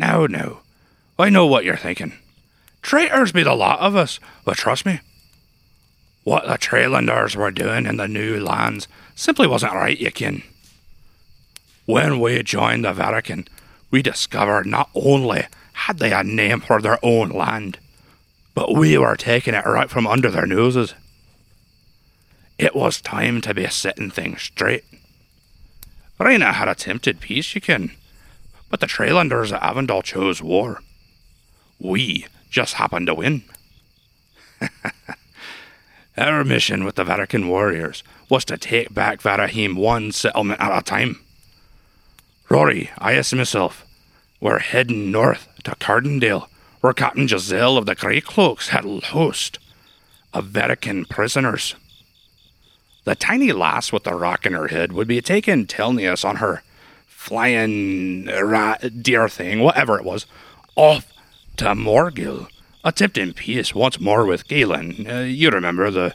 [0.00, 0.60] Now, now,
[1.18, 2.14] I know what you're thinking.
[2.80, 5.00] Traitors be the lot of us, but trust me,
[6.24, 10.42] what the Trailanders were doing in the new lands simply wasn't right, you kin.
[11.84, 13.46] When we joined the Verican,
[13.90, 15.44] we discovered not only
[15.74, 17.78] had they a name for their own land,
[18.54, 20.94] but we were taking it right from under their noses.
[22.58, 24.84] It was time to be setting things straight.
[26.18, 27.90] Raina had attempted peace, you kin,
[28.70, 30.80] but the Trailanders of Avondale chose war.
[31.78, 33.42] We just happened to win.
[36.16, 40.82] Our mission with the Verican warriors was to take back Varahim one settlement at a
[40.82, 41.20] time.
[42.48, 43.86] Rory, I asked myself,
[44.40, 46.48] we're heading north to Cardendale,
[46.80, 49.58] where Captain Giselle of the Grey Cloaks had host
[50.32, 51.74] of Verican prisoners.
[53.04, 56.62] The tiny lass with the rock in her head would be taking Telnius on her
[57.20, 60.24] flying rat deer thing, whatever it was,
[60.74, 61.12] off
[61.58, 62.48] to Morgil,
[62.82, 65.06] attempting peace once more with Galen.
[65.06, 66.14] Uh, you remember the,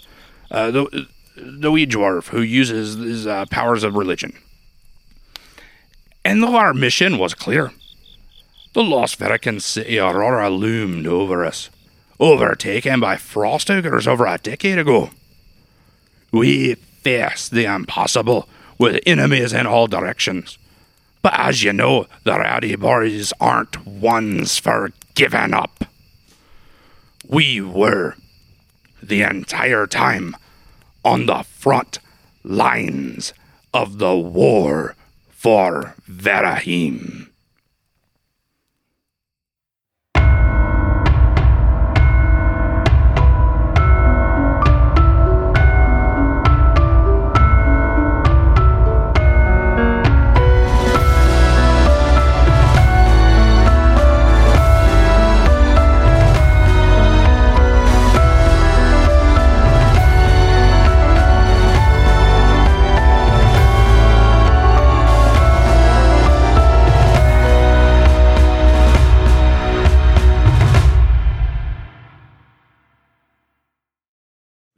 [0.49, 4.33] uh, the the wee dwarf who uses his uh, powers of religion.
[6.23, 7.71] And though our mission was clear,
[8.73, 11.69] the lost Verican city Aurora loomed over us,
[12.19, 15.11] overtaken by frost ogres over a decade ago.
[16.31, 20.57] We faced the impossible with enemies in all directions.
[21.25, 25.85] But as you know, the rowdy boys aren't ones for giving up.
[27.27, 28.13] We were,
[29.01, 30.35] the entire time,
[31.03, 31.97] on the front
[32.43, 33.33] lines
[33.73, 34.95] of the war
[35.31, 37.24] for Verahim.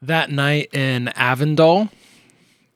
[0.08, 1.90] That night in Avondale,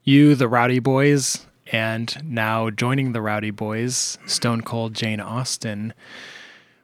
[0.03, 5.93] you, the Rowdy Boys, and now joining the Rowdy Boys, Stone Cold Jane Austen,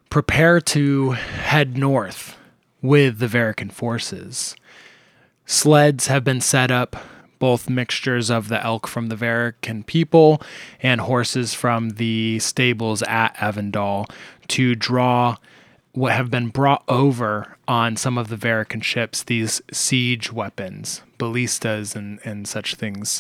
[0.10, 2.38] prepare to head north
[2.82, 4.56] with the Verican forces.
[5.46, 6.96] Sleds have been set up,
[7.40, 10.42] both mixtures of the elk from the Verican people
[10.82, 14.06] and horses from the stables at Avondale
[14.48, 15.36] to draw
[15.98, 21.96] what have been brought over on some of the Verican ships, these siege weapons, ballistas,
[21.96, 23.20] and, and such things.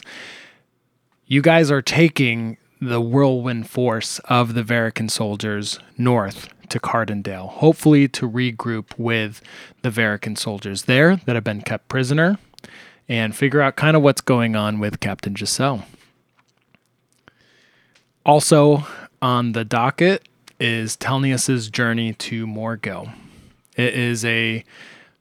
[1.25, 8.07] You guys are taking the whirlwind force of the Verican soldiers north to Cardendale, hopefully
[8.09, 9.41] to regroup with
[9.81, 12.37] the Verican soldiers there that have been kept prisoner
[13.09, 15.83] and figure out kind of what's going on with Captain Giselle.
[18.23, 18.85] Also
[19.19, 20.27] on the docket
[20.59, 23.13] is Telnius's journey to Morgil.
[23.75, 24.63] It is a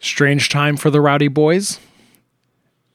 [0.01, 1.79] strange time for the Rowdy Boys.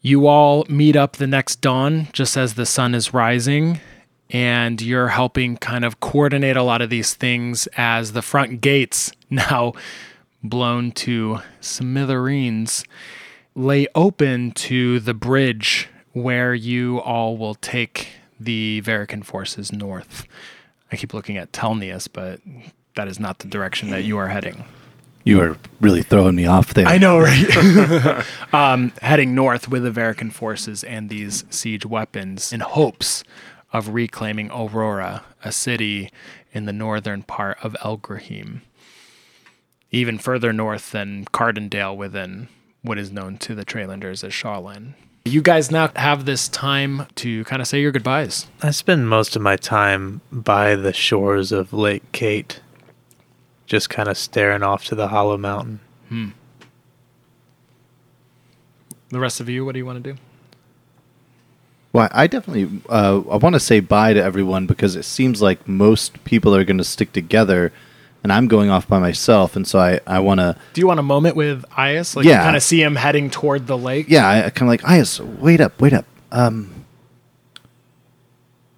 [0.01, 3.79] You all meet up the next dawn just as the sun is rising,
[4.31, 9.11] and you're helping kind of coordinate a lot of these things as the front gates,
[9.29, 9.73] now
[10.43, 12.83] blown to smithereens,
[13.53, 18.09] lay open to the bridge where you all will take
[18.39, 20.27] the Verican forces north.
[20.91, 22.41] I keep looking at Telnius, but
[22.95, 24.65] that is not the direction that you are heading.
[25.23, 26.87] You are really throwing me off there.
[26.87, 28.25] I know, right?
[28.53, 33.23] um, heading north with the Verican forces and these siege weapons in hopes
[33.71, 36.11] of reclaiming Aurora, a city
[36.51, 38.61] in the northern part of Elgrahim.
[39.91, 42.47] Even further north than Cardendale within
[42.81, 44.93] what is known to the Trailanders as Shawland.
[45.23, 48.47] You guys now have this time to kind of say your goodbyes.
[48.63, 52.59] I spend most of my time by the shores of Lake Kate,
[53.67, 55.79] just kind of staring off to the Hollow Mountain.
[56.09, 56.29] Hmm.
[59.09, 60.19] The rest of you, what do you want to do?
[61.93, 65.67] Well, I definitely uh, I want to say bye to everyone because it seems like
[65.67, 67.73] most people are going to stick together,
[68.23, 70.99] and I'm going off by myself, and so I I want to Do you want
[70.99, 72.15] a moment with Ias?
[72.15, 72.43] Like Yeah.
[72.43, 74.05] kind of see him heading toward the lake?
[74.09, 76.05] yeah I, I kind of like Ias, wait up, wait up.
[76.31, 76.85] Um,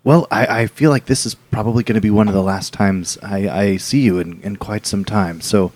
[0.03, 2.73] well, I, I feel like this is probably going to be one of the last
[2.73, 5.39] times I, I see you in, in quite some time.
[5.41, 5.71] So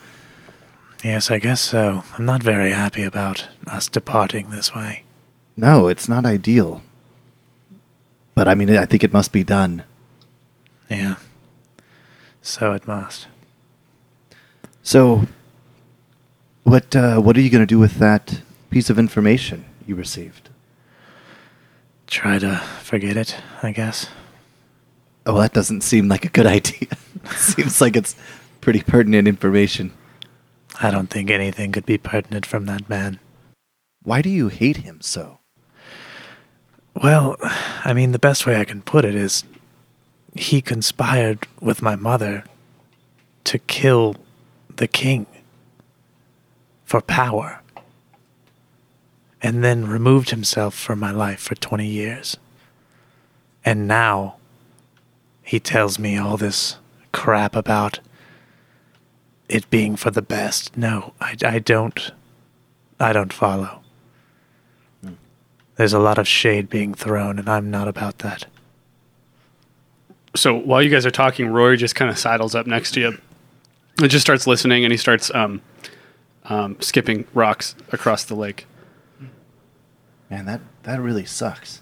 [1.03, 2.03] Yes, I guess so.
[2.17, 5.03] I'm not very happy about us departing this way.
[5.55, 6.81] no, it's not ideal.
[8.35, 9.83] But I mean, I think it must be done.
[10.89, 11.15] Yeah.
[12.41, 13.27] So it must.
[14.87, 15.27] So,
[16.63, 18.39] what uh, what are you going to do with that
[18.69, 20.47] piece of information you received?
[22.07, 24.07] Try to forget it, I guess.
[25.25, 26.87] Oh, that doesn't seem like a good idea.
[27.35, 28.15] Seems like it's
[28.61, 29.91] pretty pertinent information.
[30.79, 33.19] I don't think anything could be pertinent from that man.
[34.03, 35.39] Why do you hate him so?
[36.95, 37.35] Well,
[37.83, 39.43] I mean, the best way I can put it is
[40.37, 42.45] he conspired with my mother
[43.43, 44.15] to kill
[44.77, 45.25] the king
[46.85, 47.61] for power
[49.41, 52.37] and then removed himself from my life for 20 years.
[53.63, 54.37] And now
[55.43, 56.77] he tells me all this
[57.11, 57.99] crap about
[59.49, 60.75] it being for the best.
[60.75, 62.11] No, I, I don't.
[62.99, 63.81] I don't follow.
[65.75, 68.47] There's a lot of shade being thrown, and I'm not about that.
[70.35, 73.17] So while you guys are talking, Rory just kind of sidles up next to you
[73.99, 75.61] and just starts listening, and he starts um,
[76.45, 78.65] um, skipping rocks across the lake.
[80.29, 81.81] Man, that that really sucks.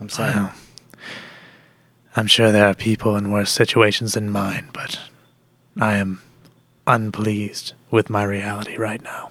[0.00, 0.34] I'm sorry.
[0.34, 0.52] Wow.
[2.16, 4.98] I'm sure there are people in worse situations than mine, but
[5.78, 6.22] I am
[6.86, 9.30] unpleased with my reality right now.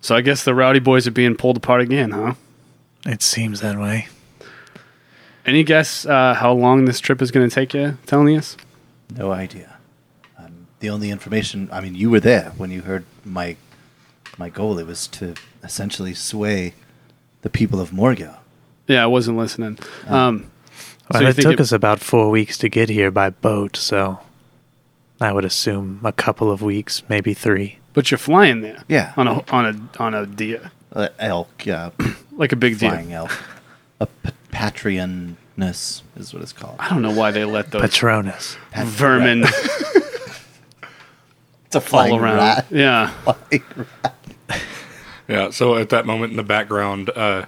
[0.00, 2.34] So I guess the rowdy boys are being pulled apart again, huh?
[3.04, 4.08] It seems that way.
[5.46, 8.56] Any guess uh, how long this trip is going to take you, Telnius?
[9.16, 9.76] No idea.
[10.38, 13.56] Um, the only information, I mean, you were there when you heard my
[14.38, 14.78] my goal.
[14.78, 16.74] It was to essentially sway
[17.42, 18.36] the people of Morgil.
[18.86, 19.78] Yeah, I wasn't listening.
[20.06, 20.50] Um,
[21.12, 24.20] Well, you it think took us about four weeks to get here by boat, so
[25.20, 27.78] I would assume a couple of weeks, maybe three.
[27.92, 28.84] but you're flying there.
[28.88, 29.12] Yeah.
[29.16, 31.90] On a on a on a deer, Uh, elk, yeah,
[32.32, 32.90] like a big deer.
[32.90, 33.30] flying elk.
[34.00, 34.06] A
[34.60, 36.76] p- patrionus is what it's called.
[36.78, 38.56] I don't know why they let those Patronus.
[38.70, 39.44] Pat- vermin
[41.66, 42.36] It's a fall flying around.
[42.36, 42.66] rat.
[42.70, 43.10] Yeah.
[43.22, 43.62] Flying
[44.02, 44.14] rat.
[45.28, 47.44] Yeah, so at that moment in the background, uh,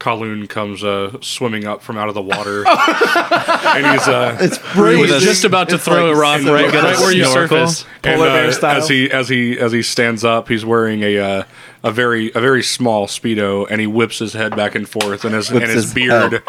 [0.00, 5.20] Kaloon comes uh, swimming up from out of the water, and he's uh, It's He
[5.20, 7.68] just about to throw a rock and right, the- right where you snorkel.
[7.68, 7.84] surface.
[8.02, 8.76] and, Polar bear uh, style.
[8.78, 11.44] as he as he as he stands up, he's wearing a uh,
[11.84, 15.34] a very a very small speedo, and he whips his head back and forth, and
[15.34, 16.42] his Whips and his, his beard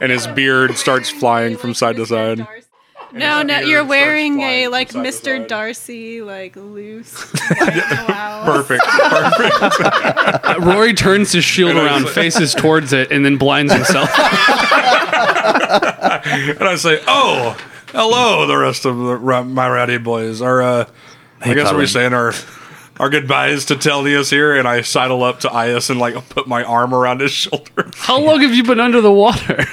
[0.00, 2.46] and his beard starts flying from side to side.
[3.12, 5.46] No, no, you're wearing a like Mr.
[5.46, 7.22] Darcy, like loose.
[7.32, 8.42] white.
[8.44, 10.60] Perfect, perfect.
[10.64, 14.10] Rory turns his shield And around, like- faces towards it, and then blinds himself.
[14.18, 14.22] and
[16.62, 17.56] I say, "Oh,
[17.92, 20.84] hello, the rest of the, my rowdy boys." Our, uh,
[21.40, 22.32] I guess we're saying our
[23.00, 26.62] our goodbyes to Telnius here, and I sidle up to Ias and like put my
[26.64, 27.90] arm around his shoulder.
[27.96, 29.64] How long have you been under the water?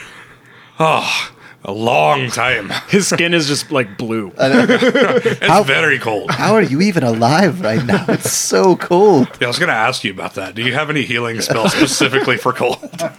[1.68, 2.72] A long time.
[2.90, 4.32] His skin is just like blue.
[4.38, 6.30] It's How- very cold.
[6.32, 8.06] How are you even alive right now?
[8.08, 9.28] It's so cold.
[9.42, 10.54] Yeah, I was going to ask you about that.
[10.54, 12.78] Do you have any healing spells specifically for cold?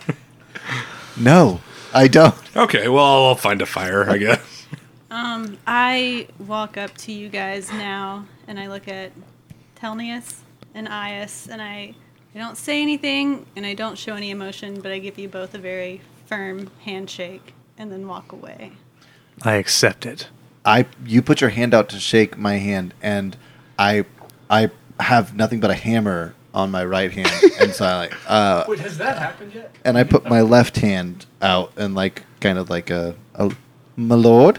[1.19, 1.61] No,
[1.95, 2.35] I don't.
[2.57, 4.67] Okay, well, I'll find a fire, I guess.
[5.11, 9.13] Um, I walk up to you guys now, and I look at
[9.81, 10.41] Telnius
[10.75, 11.95] and Ias, and I,
[12.35, 15.55] I don't say anything, and I don't show any emotion, but I give you both
[15.55, 18.73] a very firm handshake, and then walk away.
[19.43, 20.29] I accept it.
[20.65, 23.37] I you put your hand out to shake my hand, and
[23.79, 24.05] I
[24.51, 27.31] I have nothing but a hammer on my right hand,
[27.61, 29.75] and so I like uh, Wait, has that happened yet?
[29.85, 33.55] and I put my left hand out and like kind of like a, a
[33.97, 34.59] my lord,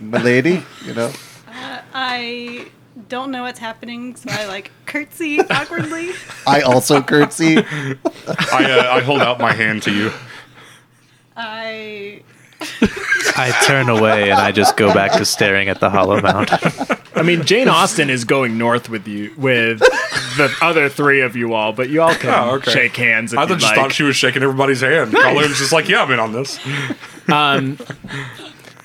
[0.00, 1.12] my lady, you know.
[1.48, 2.66] Uh, I
[3.08, 6.10] don't know what's happening, so I like curtsy awkwardly.
[6.46, 7.58] I also curtsy.
[7.58, 10.12] I, uh, I hold out my hand to you.
[11.36, 12.22] I
[13.36, 16.58] I turn away and I just go back to staring at the hollow mountain.
[17.14, 21.54] I mean, Jane Austen is going north with you, with the other three of you
[21.54, 22.70] all, but you all can Oh, okay.
[22.72, 23.74] shake hands if I just like.
[23.76, 25.12] thought she was shaking everybody's hand.
[25.12, 26.58] Kaloon's just like, yeah, I'm in on this.
[27.28, 27.78] Um,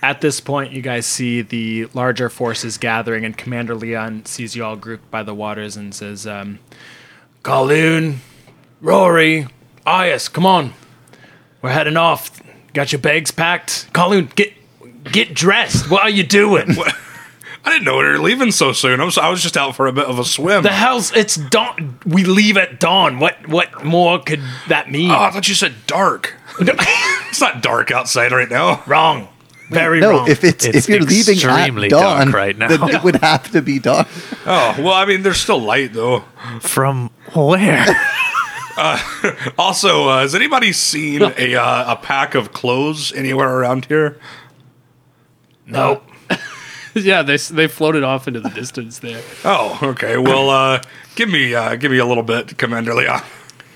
[0.03, 4.63] at this point, you guys see the larger forces gathering, and Commander Leon sees you
[4.65, 6.59] all grouped by the waters and says, um,
[7.43, 8.17] Kaloon,
[8.81, 9.47] Rory,
[9.87, 10.73] Ias, come on.
[11.61, 12.41] We're heading off.
[12.73, 13.91] Got your bags packed?
[13.93, 14.53] Colleen, get
[15.11, 15.89] get dressed.
[15.89, 16.75] What are you doing?
[17.65, 18.99] I didn't know we were leaving so soon.
[18.99, 20.63] I was, I was just out for a bit of a swim.
[20.63, 21.97] the hell's it's dawn?
[22.05, 23.19] We leave at dawn.
[23.19, 25.11] What what more could that mean?
[25.11, 26.33] Oh, I thought you said dark.
[27.33, 28.83] It's not dark outside right now.
[28.85, 29.27] wrong.
[29.71, 30.29] Very no, wrong.
[30.29, 32.67] if it's, It's if you're leaving extremely at dawn, dark right now.
[32.67, 34.05] then it would have to be dawn.
[34.45, 36.19] Oh, well, I mean, there's still light, though.
[36.59, 37.87] From where?
[39.57, 44.19] Also, uh, has anybody seen a, uh, a pack of clothes anywhere around here?
[45.67, 46.03] nope.
[46.95, 49.21] yeah, they they floated off into the distance there.
[49.43, 50.17] Oh, okay.
[50.17, 50.81] Well, uh,
[51.15, 53.23] give me uh, give me a little bit, Commander Leah.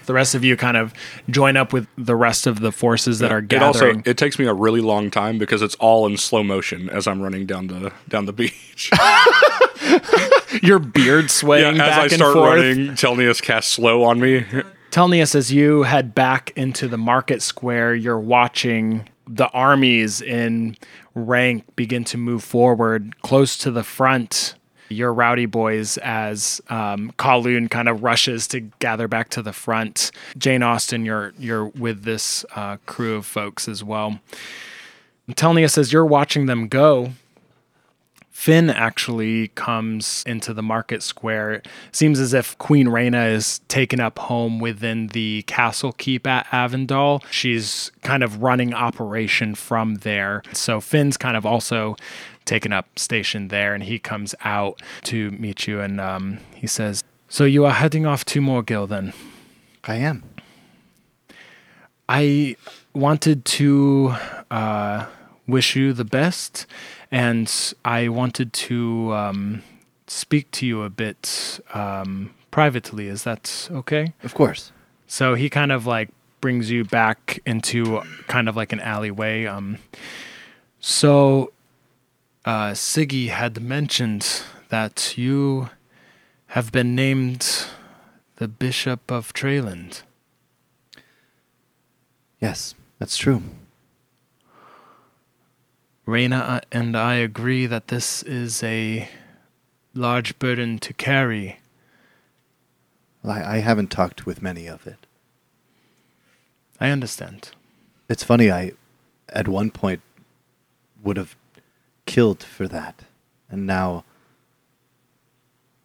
[0.06, 0.94] The rest of you kind of
[1.30, 4.46] join up with the rest of the forces that are It also it takes me
[4.46, 7.92] a really long time because it's all in slow motion as I'm running down the
[8.08, 8.90] down the beach.
[10.64, 12.56] Your beard swaying as back I and start forth.
[12.56, 14.46] running, Telnius casts slow on me.
[14.98, 20.76] Telnius, as you head back into the market square, you're watching the armies in
[21.14, 24.56] rank begin to move forward close to the front.
[24.90, 30.10] Your rowdy boys, as um, Kaloon kind of rushes to gather back to the front.
[30.36, 34.20] Jane Austen, you're you're with this uh, crew of folks as well.
[35.30, 37.12] Telnius, as you're watching them go,
[38.38, 41.54] Finn actually comes into the market square.
[41.54, 46.46] It seems as if Queen Raina is taken up home within the castle keep at
[46.52, 47.24] Avondale.
[47.32, 50.44] She's kind of running operation from there.
[50.54, 51.96] So Finn's kind of also
[52.46, 57.04] taken up station there, and he comes out to meet you, and um, he says,
[57.28, 59.14] "So you are heading off to Morgil then?"
[59.84, 60.24] I am.
[62.08, 62.56] I
[62.94, 64.16] wanted to
[64.52, 65.08] uh,
[65.48, 66.68] wish you the best,
[67.12, 69.64] and I wanted to um,
[70.08, 73.08] speak to you a bit um, privately.
[73.08, 74.14] Is that okay?
[74.24, 74.72] Of course.
[75.08, 76.10] So he kind of like
[76.42, 79.46] brings you back into kind of like an alleyway.
[79.46, 79.78] Um,
[80.80, 81.52] so
[82.46, 85.70] uh, Siggy had mentioned that you
[86.48, 87.66] have been named
[88.38, 90.04] the Bishop of Treyland.
[92.40, 93.42] Yes, that's true.
[96.08, 99.10] Reina and I agree that this is a
[99.94, 101.60] large burden to carry.
[103.26, 105.06] I, I haven't talked with many of it.
[106.80, 107.52] I understand.
[108.08, 108.72] It's funny, I
[109.28, 110.00] at one point
[111.04, 111.36] would have
[112.06, 113.04] killed for that.
[113.50, 114.06] And now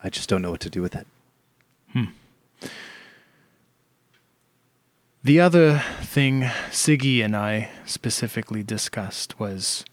[0.05, 1.07] I just don't know what to do with it.
[1.93, 2.05] Hmm.
[5.25, 9.85] The other thing Siggy and I specifically discussed was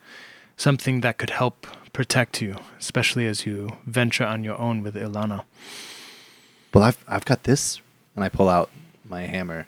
[0.59, 5.45] something that could help protect you, especially as you venture on your own with Ilana.
[6.73, 7.81] Well, I've I've got this,
[8.15, 8.69] and I pull out
[9.07, 9.67] my hammer.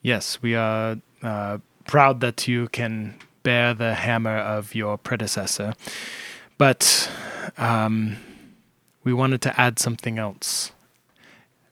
[0.00, 5.74] Yes, we are uh, proud that you can bear the hammer of your predecessor,
[6.56, 7.10] but
[7.58, 8.16] um,
[9.04, 10.72] we wanted to add something else.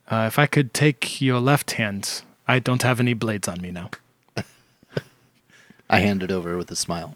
[0.09, 3.71] Uh, if I could take your left hand, I don't have any blades on me
[3.71, 3.89] now.
[5.89, 7.15] I hand it over with a smile.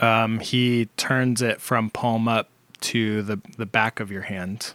[0.00, 2.48] Um, he turns it from palm up
[2.80, 4.72] to the, the back of your hand,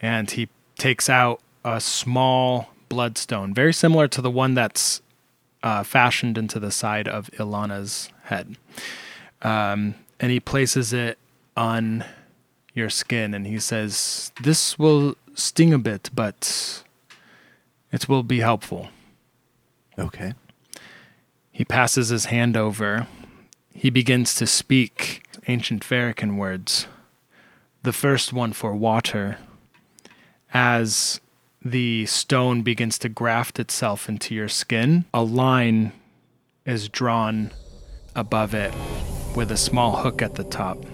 [0.00, 5.02] and he takes out a small bloodstone, very similar to the one that's
[5.62, 8.56] uh, fashioned into the side of Ilana's head.
[9.42, 11.18] Um, and he places it
[11.56, 12.04] on
[12.74, 16.82] your skin, and he says, This will sting a bit, but
[17.92, 18.88] it will be helpful.
[19.98, 20.34] Okay.
[21.50, 23.06] He passes his hand over.
[23.72, 26.86] He begins to speak ancient Verican words.
[27.82, 29.38] The first one for water.
[30.52, 31.20] As
[31.64, 35.92] the stone begins to graft itself into your skin, a line
[36.66, 37.52] is drawn
[38.14, 38.74] above it
[39.34, 40.84] with a small hook at the top.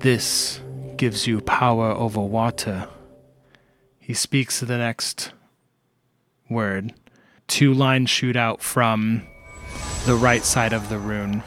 [0.00, 0.60] This
[0.96, 2.88] gives you power over water.
[3.98, 5.32] He speaks the next
[6.48, 6.92] word
[7.48, 9.26] two lines shoot out from
[10.06, 11.42] the right side of the rune.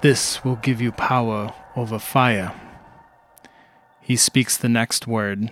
[0.00, 2.58] This will give you power over fire.
[4.00, 5.50] He speaks the next word,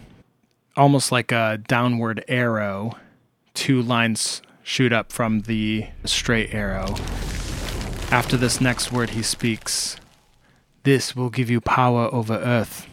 [0.79, 2.97] almost like a downward arrow.
[3.53, 6.95] Two lines shoot up from the straight arrow.
[8.11, 9.97] After this next word, he speaks,
[10.85, 12.87] This will give you power over earth.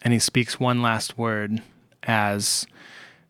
[0.00, 1.62] And he speaks one last word
[2.04, 2.66] as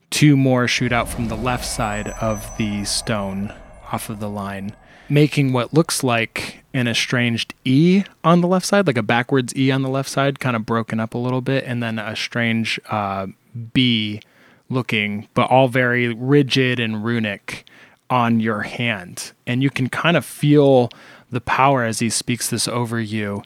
[0.09, 3.53] two more shoot out from the left side of the stone
[3.93, 4.75] off of the line,
[5.09, 9.71] making what looks like an estranged E on the left side, like a backwards E
[9.71, 12.79] on the left side, kind of broken up a little bit, and then a strange
[12.91, 13.27] uh,
[13.73, 14.21] B
[14.69, 17.67] looking, but all very rigid and runic
[18.09, 19.33] on your hand.
[19.47, 20.91] And you can kind of feel
[21.31, 23.43] the power as he speaks this over you.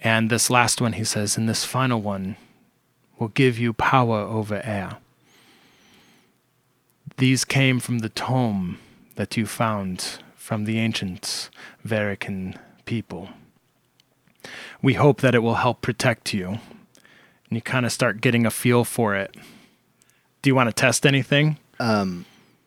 [0.00, 2.36] And this last one, he says, and this final one
[3.18, 4.98] will give you power over air.
[7.16, 8.78] These came from the tome
[9.16, 11.50] that you found from the ancient
[11.86, 13.30] Verican people.
[14.82, 16.48] We hope that it will help protect you.
[16.48, 16.60] And
[17.58, 19.34] you kind of start getting a feel for it.
[20.42, 21.58] Do you want to test anything?
[21.80, 22.24] Um,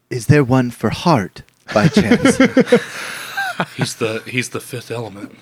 [0.10, 2.38] Is there one for heart by chance?
[3.76, 5.34] He's the he's the fifth element.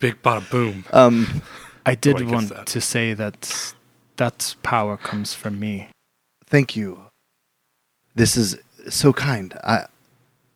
[0.00, 0.84] Big bada boom.
[0.92, 1.42] Um,
[1.86, 3.74] I did I want that- to say that
[4.16, 5.88] that power comes from me.
[6.46, 7.06] thank you.
[8.16, 8.58] This is
[8.90, 9.54] so kind.
[9.62, 9.86] I,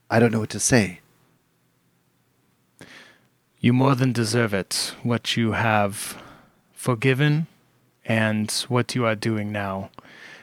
[0.09, 1.01] I don't know what to say.
[3.59, 4.95] You more than deserve it.
[5.03, 6.23] What you have
[6.73, 7.49] forgiven
[8.05, 9.91] and what you are doing now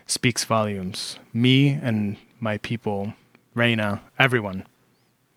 [0.06, 1.18] speaks volumes.
[1.34, 3.14] Me and my people,
[3.56, 4.66] Reina, everyone,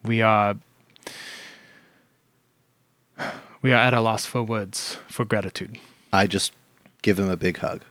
[0.02, 0.56] we are
[3.62, 5.78] we are at a loss for words for gratitude.
[6.12, 6.52] I just
[7.02, 7.82] give him a big hug.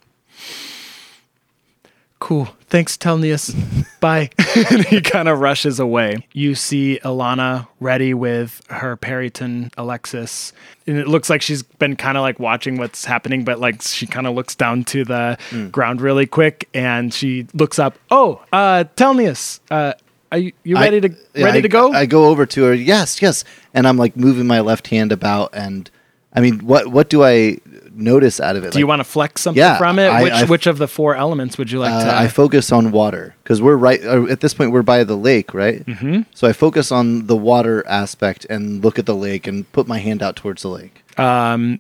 [2.19, 2.48] Cool.
[2.67, 3.53] Thanks, Telnius.
[4.00, 4.29] Bye.
[4.72, 6.25] and he kind of rushes away.
[6.34, 10.53] You see Ilana ready with her Peryton Alexis.
[10.88, 14.07] And it looks like she's been kind of like watching what's happening, but like she
[14.07, 15.38] kind of looks down to the
[15.72, 17.98] ground really quick and she looks up.
[18.10, 19.93] Oh, uh, Telnius, uh,
[20.31, 21.91] are you, you ready to I- yeah, ready I- to go?
[21.93, 22.74] I go over to her.
[22.74, 23.43] Yes, yes.
[23.74, 25.89] And I'm like moving my left hand about, and
[26.34, 27.60] I mean, what what do I
[27.95, 28.73] notice out of it?
[28.73, 30.07] Do you want to flex something Yeah, from it?
[30.09, 32.17] I- which I- which of the four elements would you like Uh, to?
[32.17, 34.71] I focus on water because we're right uh, at this point.
[34.71, 35.85] We're by the lake, right?
[35.85, 36.21] Mm-hmm.
[36.33, 39.99] So I focus on the water aspect and look at the lake and put my
[39.99, 41.03] hand out towards the lake.
[41.19, 41.79] um,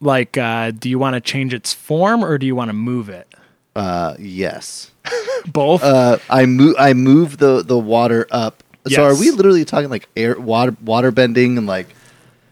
[0.00, 3.08] like, uh, do you want to change its form or do you want to move
[3.08, 3.26] it?
[3.74, 4.90] Uh, yes.
[5.46, 5.82] Both.
[5.82, 6.74] Uh, I move.
[6.78, 8.62] I move the the water up.
[8.88, 11.88] So are we literally talking like air water water bending and like?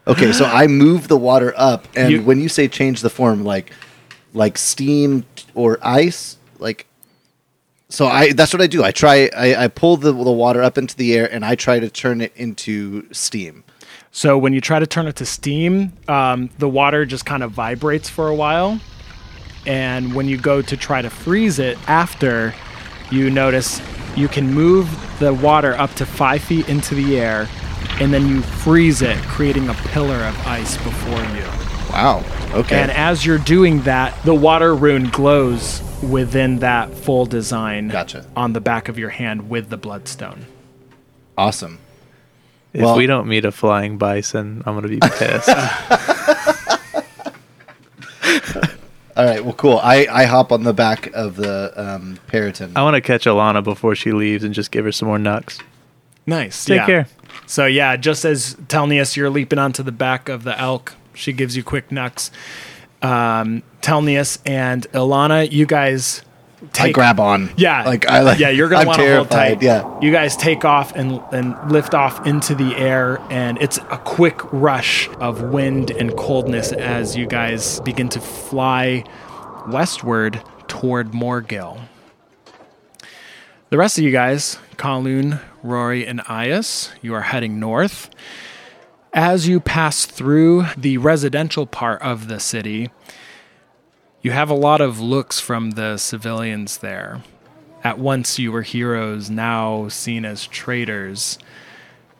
[0.06, 3.44] Okay, so I move the water up, and You- when you say change the form,
[3.44, 3.72] like
[4.34, 6.86] like steam or ice, like.
[7.88, 8.82] So I that's what I do.
[8.82, 9.30] I try.
[9.36, 12.20] I, I pull the the water up into the air, and I try to turn
[12.20, 13.62] it into steam.
[14.10, 17.52] So when you try to turn it to steam, um, the water just kind of
[17.52, 18.80] vibrates for a while,
[19.66, 22.54] and when you go to try to freeze it after,
[23.10, 23.80] you notice
[24.16, 27.48] you can move the water up to five feet into the air,
[28.00, 31.44] and then you freeze it, creating a pillar of ice before you.
[31.92, 32.24] Wow.
[32.52, 32.80] Okay.
[32.80, 38.26] And as you're doing that, the water rune glows within that full design Gotcha.
[38.36, 40.46] on the back of your hand with the bloodstone.
[41.38, 41.78] awesome.
[42.72, 45.48] If Well- we don't meet a flying bison, I'm gonna be pissed.
[49.16, 49.44] All right.
[49.44, 49.78] Well, cool.
[49.78, 52.72] I I hop on the back of the um, Peryton.
[52.74, 55.60] I want to catch Ilana before she leaves and just give her some more nucks.
[56.26, 56.64] Nice.
[56.64, 56.86] Take yeah.
[56.86, 57.06] care.
[57.46, 60.94] So yeah, just as Telnius, you're leaping onto the back of the elk.
[61.14, 62.30] She gives you quick knucks.
[63.02, 66.22] Um, Telnius and Ilana, you guys
[66.72, 67.50] take I grab on.
[67.56, 68.38] Yeah, Like I like.
[68.38, 69.60] yeah, you're gonna want to hold tight.
[69.62, 70.00] Yeah.
[70.00, 74.40] you guys take off and and lift off into the air, and it's a quick
[74.52, 79.04] rush of wind and coldness as you guys begin to fly
[79.68, 81.78] westward toward Morgill.
[83.70, 88.10] The rest of you guys, Kaloon, Rory, and Ias, you are heading north.
[89.12, 92.90] As you pass through the residential part of the city,
[94.22, 97.22] you have a lot of looks from the civilians there.
[97.82, 101.38] At once you were heroes, now seen as traitors.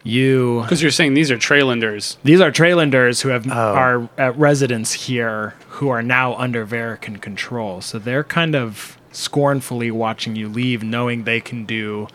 [0.02, 2.18] You Because you're saying these are Trailanders.
[2.22, 3.50] these are Trailanders who have Oh.
[3.74, 7.80] are at residence here who are now under Verican control.
[7.80, 12.08] So they're kind of scornfully watching you leave, knowing they can do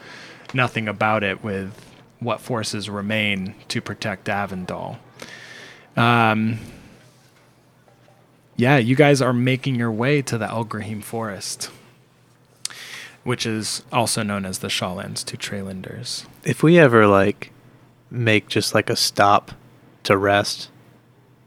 [0.53, 1.73] nothing about it with
[2.19, 4.99] what forces remain to protect Avondale.
[5.95, 6.59] Um,
[8.55, 11.69] yeah, you guys are making your way to the Elgrahim Forest,
[13.23, 16.25] which is also known as the Shawlands to Trailanders.
[16.43, 17.51] If we ever like
[18.11, 19.51] make just like a stop
[20.03, 20.69] to rest,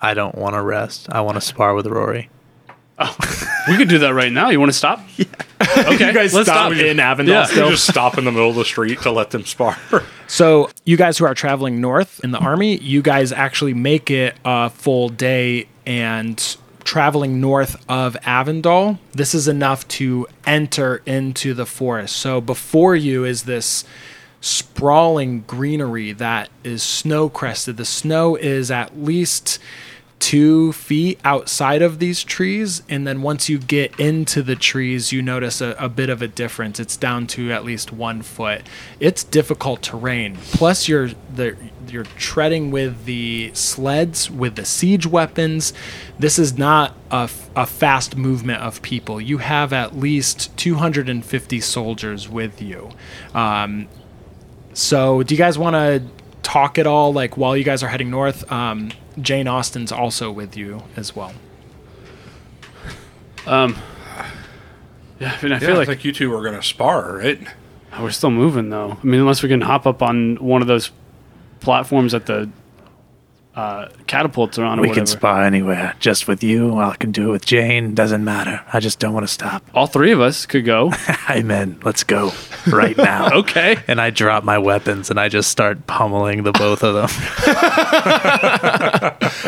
[0.01, 1.09] I don't want to rest.
[1.11, 2.31] I want to spar with Rory.
[3.69, 4.51] We could do that right now.
[4.51, 5.01] You want to stop?
[5.17, 5.27] Yeah.
[5.95, 6.09] Okay.
[6.09, 6.85] You guys let's stop stop.
[6.85, 7.45] in Avondale Yeah.
[7.45, 7.71] still?
[7.71, 9.77] Just stop in the middle of the street to let them spar.
[10.27, 14.35] So, you guys who are traveling north in the army, you guys actually make it
[14.47, 18.99] a full day and traveling north of Avondale.
[19.13, 22.17] This is enough to enter into the forest.
[22.17, 23.85] So, before you is this
[24.41, 27.77] sprawling greenery that is snow crested.
[27.77, 29.59] The snow is at least
[30.23, 35.21] two feet outside of these trees and then once you get into the trees you
[35.21, 36.79] notice a, a bit of a difference.
[36.79, 38.63] It's down to at least one foot.
[39.01, 40.37] It's difficult terrain.
[40.53, 41.57] Plus you're the,
[41.89, 45.73] you're treading with the sleds with the siege weapons.
[46.21, 47.27] This is not a,
[47.67, 49.21] fast movement of people.
[49.21, 52.91] You have at least 250 soldiers with you.
[53.35, 53.89] Um,
[54.73, 57.13] so, do you guys want to talk at all?
[57.13, 61.33] Like while you guys are heading north, um, Jane Austen's also with you as well.
[63.47, 63.77] Um,
[65.21, 67.39] yeah, I mean, I I feel feel like like you two are gonna spar, right?
[68.01, 68.97] we're still moving though.
[69.03, 70.91] I mean, unless we can hop up on one of those
[71.61, 72.49] platforms at the
[73.55, 75.01] uh, catapults are on we whatever.
[75.01, 75.95] can spar anywhere.
[76.01, 77.95] Just with you, I can do it with Jane.
[77.95, 78.63] Doesn't matter.
[78.73, 79.63] I just don't want to stop.
[79.75, 80.93] All three of us could go.
[81.31, 81.79] Amen.
[81.85, 82.33] Let's go
[82.67, 83.31] right now.
[83.41, 83.77] okay.
[83.87, 87.11] And I drop my weapons and I just start pummeling the both of them.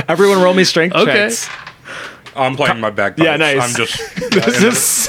[0.08, 1.12] Everyone roll me strength Okay.
[1.12, 1.48] checks.
[2.36, 3.24] I'm playing my bagpipes.
[3.24, 3.60] Yeah, nice.
[3.62, 3.96] I'm just.
[4.32, 4.64] This is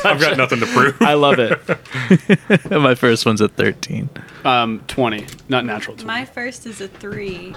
[0.05, 1.01] I've such got nothing to prove.
[1.01, 2.69] I love it.
[2.71, 4.10] my first one's a 13.
[4.43, 5.25] Um, 20.
[5.49, 6.05] Not natural 20.
[6.05, 7.55] My first is a three.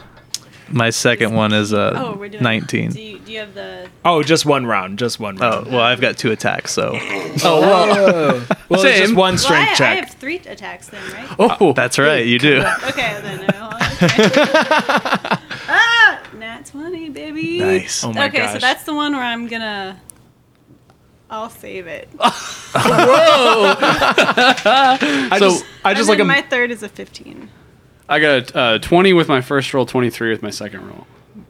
[0.70, 2.90] My second one is a Oh, we're doing 19.
[2.90, 3.88] Do you, do you have the?
[4.04, 4.98] Oh, just one round.
[4.98, 5.66] Just one Oh, round.
[5.68, 6.92] well, I've got two attacks, so.
[7.44, 9.14] Oh, well, well it's just Same.
[9.14, 11.28] one Well, I, strength I have three attacks then, right?
[11.38, 12.58] Oh, That's right, you do.
[12.88, 13.44] Okay, then.
[13.50, 14.30] uh, okay.
[15.68, 17.60] ah, nat twenty, baby.
[17.60, 18.02] Nice.
[18.04, 20.00] Oh my okay, so that's the one where I'm gonna.
[21.30, 22.08] I'll save it.
[22.20, 22.30] I
[25.38, 27.50] So- just, I just and like then a my third is a fifteen.
[28.08, 31.06] I got uh, 20 with my first roll, 23 with my second roll.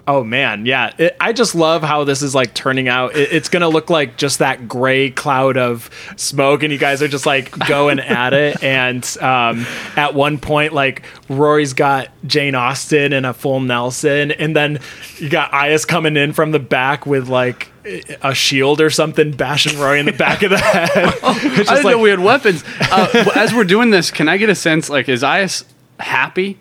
[0.08, 0.94] Oh man, yeah.
[0.96, 3.14] It, I just love how this is like turning out.
[3.14, 7.08] It, it's gonna look like just that gray cloud of smoke, and you guys are
[7.08, 8.62] just like going at it.
[8.68, 9.66] And um,
[9.96, 14.80] at one point, like Rory's got Jane Austen and a full Nelson, and then
[15.18, 17.70] you got Ias coming in from the back with like
[18.22, 21.14] a shield or something, bashing Rory in the back of the head.
[21.22, 22.64] It's I didn't like know we had weapons.
[22.80, 25.64] Uh, as we're doing this, can I get a sense, like, is Ias
[25.98, 26.58] happy?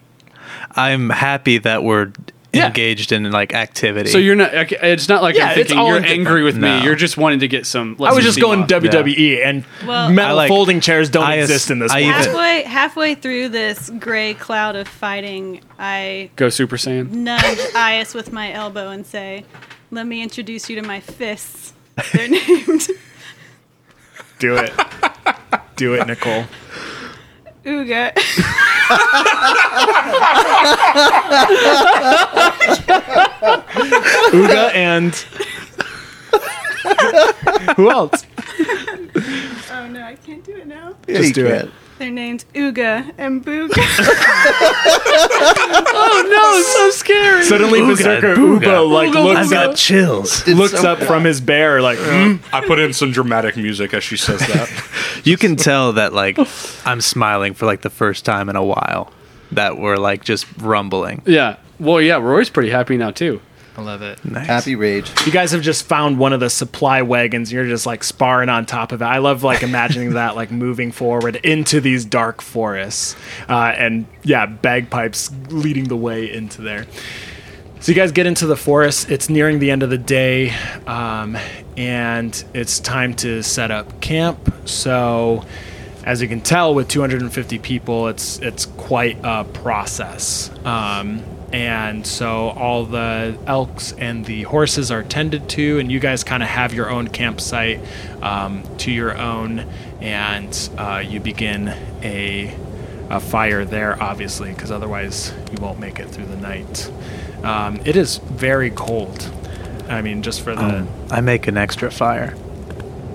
[0.75, 2.11] I'm happy that we're
[2.53, 2.67] Yeah.
[2.67, 4.09] engaged in like activity.
[4.09, 6.79] So you're not, it's not like Yeah, I'm thinking you're angry with No.
[6.79, 6.83] me.
[6.85, 7.95] You're just wanting to get some.
[8.01, 8.89] I was just going W.
[8.89, 12.13] WWE, and Well- metal like- folding chairs don't Ias- exist in this I world.
[12.13, 17.11] Halfway, halfway through this gray cloud of fighting, I Go Super Saiyan.
[17.11, 17.43] nudge
[17.75, 19.43] Ias with my elbow and say,
[19.91, 21.73] "Let me introduce you to my fists.
[22.13, 22.87] They're named
[24.39, 24.71] Do it.
[25.75, 26.45] Do it, Nicole.
[27.67, 28.13] Uga."
[34.31, 35.13] Uga and
[37.75, 38.25] who else?
[39.71, 40.95] oh no, I can't do it now.
[41.07, 41.53] Yeah, Just do can.
[41.67, 41.71] it.
[41.97, 43.73] They're named Uga and Booga.
[45.99, 47.43] Oh, no, it's so scary.
[47.43, 48.61] Suddenly, Ooga, Berserker booga.
[48.61, 50.47] Uba like I've looks got up, chills.
[50.47, 54.03] Looks so up from his bear, like "Hmm?" I put in some dramatic music as
[54.03, 54.69] she says that.
[55.23, 56.37] You can tell that like
[56.85, 59.11] I'm smiling for like the first time in a while.
[59.51, 61.21] That we're like just rumbling.
[61.25, 61.57] Yeah.
[61.79, 63.41] Well, yeah, Rory's pretty happy now, too.
[63.77, 64.25] I love it.
[64.25, 64.47] Nice.
[64.47, 65.11] Happy rage.
[65.27, 67.51] You guys have just found one of the supply wagons.
[67.51, 69.05] You're just like sparring on top of it.
[69.05, 73.15] I love like imagining that like moving forward into these dark forests,
[73.47, 76.87] uh, and yeah, bagpipes leading the way into there.
[77.79, 79.11] So you guys get into the forest.
[79.11, 80.49] It's nearing the end of the day,
[80.87, 81.37] um,
[81.77, 84.53] and it's time to set up camp.
[84.65, 85.45] So,
[86.03, 90.49] as you can tell, with 250 people, it's it's quite a process.
[90.65, 96.23] Um, and so all the elks and the horses are tended to, and you guys
[96.23, 97.79] kind of have your own campsite
[98.21, 99.65] um, to your own,
[100.01, 101.69] and uh, you begin
[102.03, 102.55] a
[103.09, 106.91] a fire there, obviously, because otherwise you won't make it through the night.
[107.41, 109.31] Um, it is very cold.
[109.87, 112.35] I mean, just for the Um, I make an extra fire.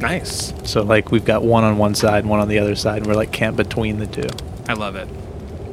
[0.01, 0.55] nice.
[0.65, 3.15] So like we've got one on one side, one on the other side, and we're
[3.15, 4.29] like camped between the two.
[4.67, 5.09] I love it.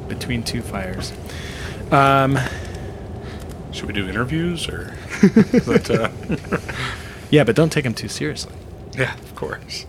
[0.08, 1.14] Between two fires.
[1.90, 2.38] Um,
[3.72, 4.94] Should we do interviews or?
[5.66, 6.08] But, uh,
[7.30, 8.54] yeah, but don't take them too seriously.
[8.96, 9.86] yeah, of course.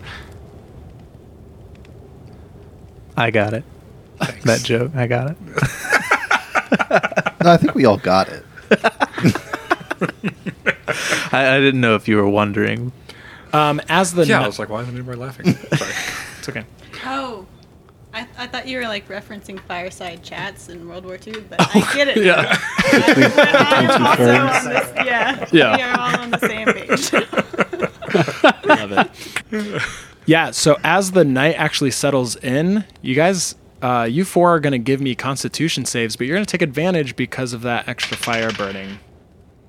[3.16, 3.64] I got it.
[4.44, 5.38] That joke, I got it.
[7.44, 8.44] No, I think we all got it.
[11.34, 12.92] I, I didn't know if you were wondering.
[13.54, 15.54] Um, as the Yeah, I was like, why isn't anybody laughing?
[15.76, 15.92] Sorry.
[16.40, 16.66] it's okay.
[17.06, 17.41] oh,
[18.42, 21.94] I, I thought you were like referencing fireside chats in World War II, but I
[21.94, 22.18] get it.
[22.24, 22.58] Yeah.
[22.58, 25.76] I am also on this, yeah, Yeah.
[25.78, 27.14] we are all on the same page.
[28.44, 29.82] I love it.
[30.26, 30.52] yeah.
[30.52, 34.80] So as the night actually settles in, you guys, uh, you four are going to
[34.80, 38.52] give me Constitution saves, but you're going to take advantage because of that extra fire
[38.52, 39.00] burning.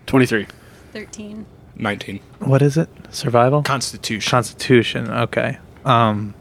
[0.06, 0.46] 23.
[0.92, 1.46] Thirteen.
[1.76, 2.20] 19.
[2.40, 2.88] What is it?
[3.10, 3.62] Survival?
[3.62, 4.30] Constitution.
[4.30, 5.10] Constitution.
[5.10, 5.58] Okay.
[5.86, 6.34] Um,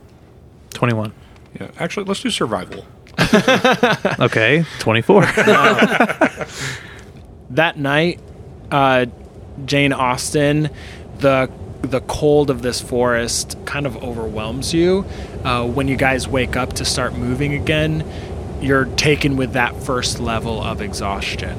[0.74, 1.14] 21.
[1.60, 2.86] Yeah, actually, let's do survival.
[4.20, 4.66] Okay.
[4.80, 5.22] 24.
[7.52, 8.20] that night,
[8.72, 9.06] uh,
[9.66, 10.70] Jane Austen,
[11.20, 11.50] the
[11.82, 15.04] the cold of this forest kind of overwhelms you.
[15.44, 18.06] Uh, when you guys wake up to start moving again,
[18.62, 21.58] you're taken with that first level of exhaustion.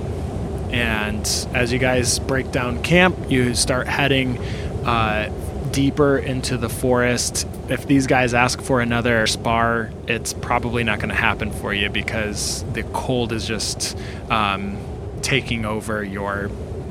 [0.70, 4.38] And as you guys break down camp, you start heading
[4.86, 5.28] uh,
[5.72, 7.46] deeper into the forest.
[7.68, 11.88] If these guys ask for another spar, it's probably not going to happen for you
[11.88, 13.98] because the cold is just
[14.30, 14.78] um,
[15.22, 16.50] taking over your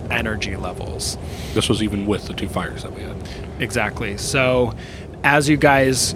[0.10, 1.18] energy levels.
[1.54, 3.16] This was even with the two fires that we had.
[3.60, 4.18] Exactly.
[4.18, 4.74] So,
[5.24, 6.16] as you guys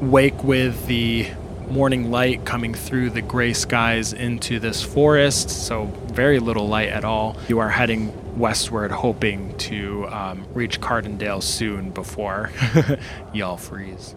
[0.00, 1.28] wake with the
[1.70, 7.04] morning light coming through the gray skies into this forest, so very little light at
[7.04, 12.50] all, you are heading westward, hoping to um, reach Cardendale soon before
[13.32, 14.14] y'all freeze.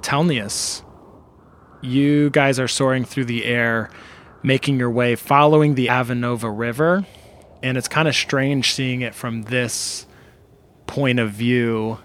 [0.00, 0.82] Telnius,
[1.80, 3.90] you guys are soaring through the air,
[4.42, 7.06] making your way, following the Avanova River.
[7.62, 10.06] And it's kind of strange seeing it from this
[10.86, 11.98] point of view.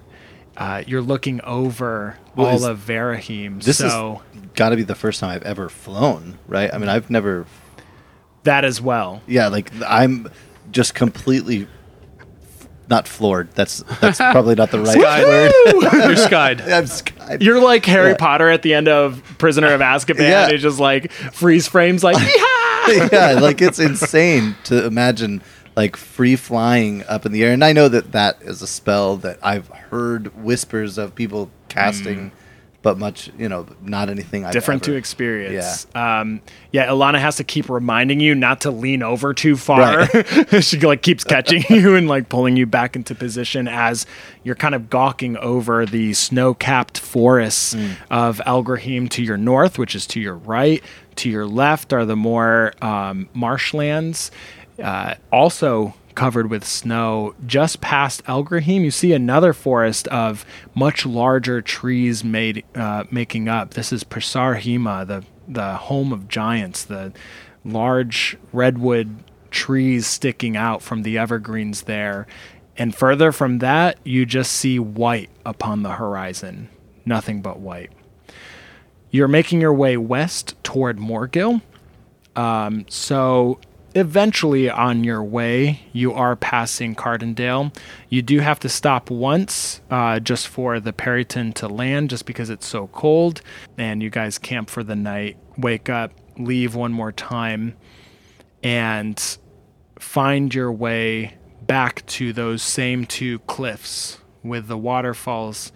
[0.56, 3.62] Uh, you're looking over Well, all of Varahim.
[3.64, 6.74] This so has got to be the first time I've ever flown, right?
[6.74, 7.46] I mean, I've never.
[8.44, 9.22] that as well.
[9.28, 10.30] Yeah, like I'm
[10.72, 11.68] just completely
[12.90, 13.52] not floored.
[13.54, 15.52] That's that's probably not the right word.
[15.94, 16.62] You're skied.
[16.70, 17.42] I'm skied.
[17.42, 18.18] You're like Harry Yeah.
[18.18, 20.20] Potter at the end of Prisoner of Azkaban.
[20.20, 20.48] Yeah.
[20.50, 22.18] It's just like freeze frames, like,
[23.12, 25.42] yeah, like it's insane to imagine
[25.78, 27.54] like free flying up in the air.
[27.54, 32.32] And I know that that is a spell that I've heard whispers of people casting,
[32.82, 35.86] but much, you know, not anything I've different to experience.
[35.94, 36.20] Yeah.
[36.22, 40.08] Um, yeah, Ilana has to keep reminding you not to lean over too far.
[40.62, 44.08] she like keeps catching you and like pulling you back into position as
[44.44, 47.76] you're kind of gawking over the snow-capped forests
[48.10, 50.84] of Elgrahim to your north, which is to your right.
[51.18, 54.32] To your left are the more um, marshlands,
[54.82, 57.36] uh, also covered with snow.
[57.46, 63.76] Just past Elgrahim, you see another forest of much larger trees made uh, making up.
[63.76, 67.14] This is Prasarhima, the the home of giants, the
[67.64, 72.28] large redwood trees sticking out from the evergreens there.
[72.78, 76.70] And further from that, you just see white upon the horizon.
[77.06, 77.92] Nothing but white.
[79.10, 81.62] You're making your way west toward Morgill.
[82.36, 83.60] Um, so
[83.98, 87.76] eventually on your way, you are passing Cardendale.
[88.10, 92.52] You do have to stop once uh, just for the Peryton to land, just because
[92.52, 93.42] it's so cold.
[93.78, 97.76] And you guys camp for the night, wake up, leave one more time,
[98.62, 99.38] and
[100.00, 105.72] find your way back to those same two cliffs with the waterfalls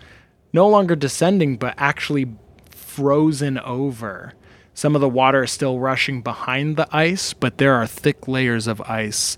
[0.53, 2.35] no longer descending, but actually
[2.69, 4.33] frozen over.
[4.81, 8.65] Some of the water is still rushing behind the ice, but there are thick layers
[8.65, 9.37] of ice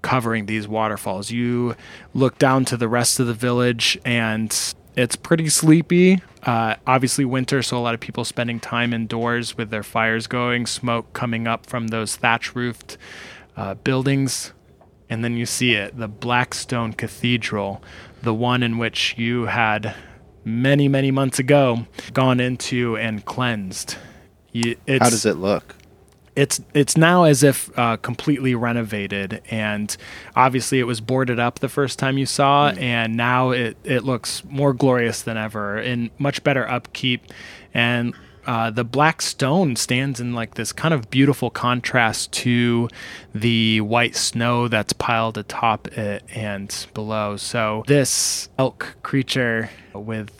[0.00, 1.30] covering these waterfalls.
[1.30, 1.76] You
[2.14, 4.50] look down to the rest of the village, and
[4.96, 6.22] it's pretty sleepy.
[6.42, 10.64] Uh, obviously, winter, so a lot of people spending time indoors with their fires going,
[10.64, 12.96] smoke coming up from those thatch roofed
[13.58, 14.54] uh, buildings.
[15.10, 17.82] And then you see it the Blackstone Cathedral,
[18.22, 19.94] the one in which you had
[20.46, 23.98] many, many months ago gone into and cleansed.
[24.86, 25.74] It's, How does it look?
[26.38, 29.96] it's it's now as if uh, completely renovated and
[30.36, 34.44] obviously it was boarded up the first time you saw and now it, it looks
[34.44, 37.24] more glorious than ever in much better upkeep
[37.74, 38.14] and
[38.46, 42.88] uh, the black stone stands in like this kind of beautiful contrast to
[43.34, 50.30] the white snow that's piled atop it and below so this elk creature with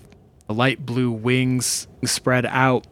[0.49, 2.87] light blue wings spread out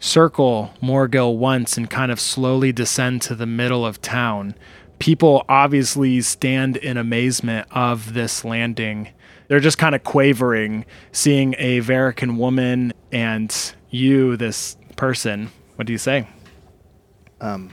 [0.00, 4.54] circle Morgill once and kind of slowly descend to the middle of town.
[4.98, 9.08] People obviously stand in amazement of this landing.
[9.48, 13.54] They're just kind of quavering, seeing a Verican woman and
[13.90, 15.50] you, this person.
[15.76, 16.28] What do you say?
[17.40, 17.70] Um,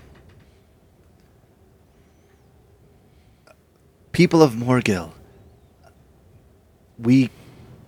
[4.12, 5.14] people of Morgill,
[6.98, 7.30] we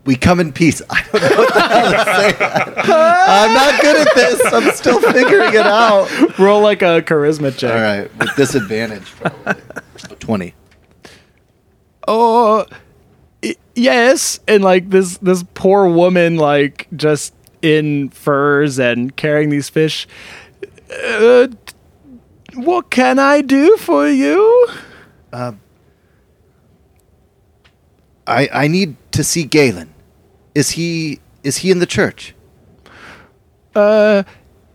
[0.07, 0.81] we come in peace.
[0.89, 2.35] I don't know what the hell to say.
[2.91, 4.41] I'm not good at this.
[4.53, 6.07] I'm still figuring it out.
[6.39, 7.71] Roll like a charisma check.
[7.73, 9.03] All right, with disadvantage.
[9.11, 9.61] Probably.
[10.19, 10.53] Twenty.
[12.07, 12.65] oh
[13.43, 19.69] y- yes and like this this poor woman like just in furs and carrying these
[19.69, 20.07] fish
[21.03, 21.47] uh,
[22.55, 24.67] what can i do for you
[28.27, 29.93] I I need to see Galen.
[30.57, 32.33] Is he is he in the church?
[33.75, 34.23] uh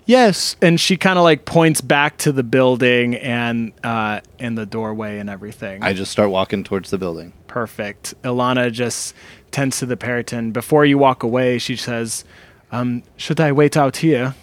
[0.07, 4.65] yes and she kind of like points back to the building and uh and the
[4.67, 7.33] doorway and everything I just start walking towards the building.
[7.49, 9.15] perfect ilana just
[9.51, 12.25] tends to the peryton before you walk away she says
[12.71, 14.35] um should i wait out here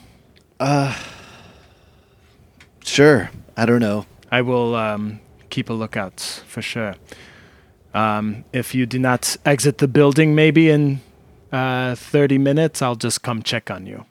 [0.59, 0.93] Uh
[2.83, 3.29] Sure.
[3.55, 4.05] I don't know.
[4.31, 6.95] I will um, keep a lookout for sure.
[7.93, 11.01] Um, if you do not exit the building, maybe in
[11.51, 14.05] uh, 30 minutes, I'll just come check on you.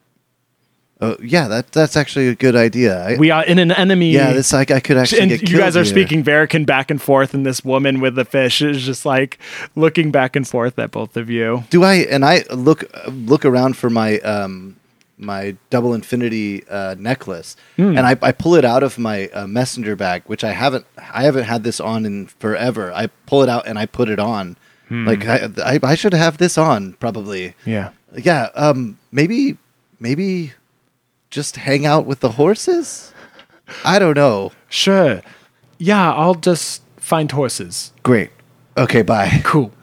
[1.00, 3.00] Oh, yeah, that that's actually a good idea.
[3.06, 4.10] I, We are in an enemy.
[4.10, 5.92] yeah, this like I could actually and get you guys are here.
[5.92, 9.38] speaking Verican back and forth, and this woman with the fish is just like
[9.76, 11.62] looking back and forth at both of you.
[11.70, 14.74] Do I and I look look around for my um
[15.16, 17.96] my double infinity uh, necklace, Hmm.
[17.96, 21.22] and I, I pull it out of my uh, messenger bag, which I haven't I
[21.22, 22.92] haven't had this on in forever.
[22.92, 24.56] I pull it out and I put it on.
[24.88, 25.06] Hmm.
[25.06, 27.54] Like I, I I should have this on probably.
[27.64, 27.90] Yeah.
[28.16, 28.48] Yeah.
[28.54, 28.98] Um.
[29.12, 29.56] Maybe
[30.00, 30.52] maybe
[31.30, 33.12] just hang out with the horses.
[33.84, 34.52] I don't know.
[34.68, 35.20] Sure.
[35.78, 37.92] Yeah, I'll just find horses.
[38.02, 38.30] Great.
[38.76, 39.02] Okay.
[39.02, 39.40] Bye.
[39.44, 39.72] Cool.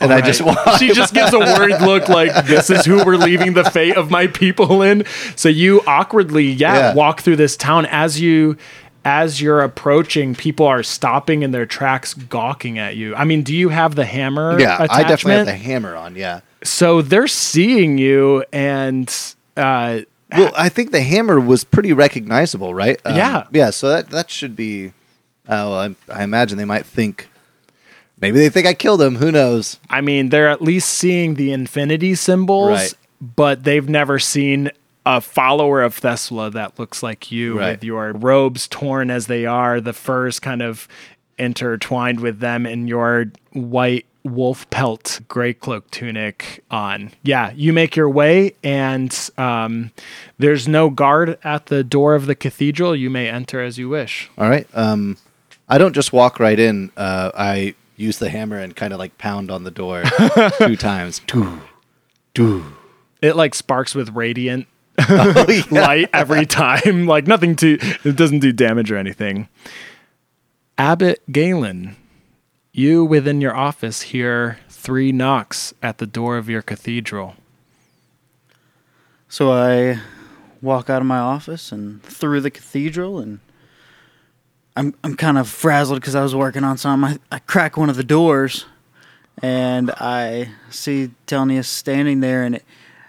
[0.00, 0.58] And I just walk.
[0.78, 4.10] she just gives a worried look like this is who we're leaving the fate of
[4.10, 5.04] my people in.
[5.36, 6.94] So you awkwardly, yeah, Yeah.
[6.94, 8.56] walk through this town as you
[9.06, 13.14] as you're approaching, people are stopping in their tracks, gawking at you.
[13.14, 14.58] I mean, do you have the hammer?
[14.58, 16.16] Yeah, I definitely have the hammer on.
[16.16, 16.40] Yeah.
[16.64, 19.08] So they're seeing you, and
[19.56, 20.00] uh,
[20.36, 23.00] Well, I think the hammer was pretty recognizable, right?
[23.04, 23.46] Um, Yeah.
[23.52, 23.70] Yeah.
[23.70, 24.88] So that that should be.
[24.88, 24.90] Uh,
[25.70, 27.28] well, I, I imagine they might think.
[28.20, 29.16] Maybe they think I killed him.
[29.16, 29.78] Who knows?
[29.88, 32.94] I mean, they're at least seeing the infinity symbols, Right.
[33.20, 34.70] but they've never seen
[35.06, 37.70] a follower of Thesla that looks like you Right.
[37.70, 40.86] with your robes torn as they are, the furs kind of
[41.38, 47.12] intertwined with them, and your white wolf pelt gray cloak tunic on.
[47.22, 49.92] Yeah, you make your way, and um,
[50.38, 52.96] there's no guard at the door of the cathedral.
[52.96, 54.28] You may enter as you wish.
[54.36, 54.66] All right.
[54.74, 55.16] Um,
[55.68, 56.90] I don't just walk right in.
[56.96, 60.02] Uh, I use the hammer and kind of like pound on the door
[60.58, 61.20] two times.
[61.26, 61.60] Doo,
[62.34, 62.64] doo.
[63.22, 64.66] It like sparks with radiant
[64.98, 65.62] Oh, yeah.
[65.70, 67.06] light every time.
[67.06, 69.48] Like nothing to it doesn't do damage or anything.
[70.78, 71.96] Abbot Galen,
[72.72, 77.34] you within your office hear three knocks at the door of your cathedral.
[79.28, 80.00] So I
[80.62, 83.40] walk out of my office and through the cathedral, and
[84.76, 87.18] I'm I'm kind of frazzled because I was working on something.
[87.30, 88.66] I, I crack one of the doors,
[89.42, 92.64] and I see Telnius standing there, and it,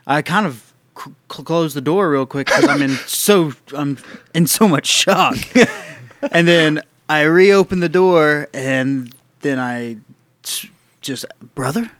[0.06, 0.67] I kind of
[0.98, 3.98] c- cl- close the door real quick because I'm in so I'm
[4.34, 5.38] in so much shock,
[6.32, 9.98] and then I reopen the door, and then I
[10.44, 10.68] s-
[11.02, 11.92] just brother.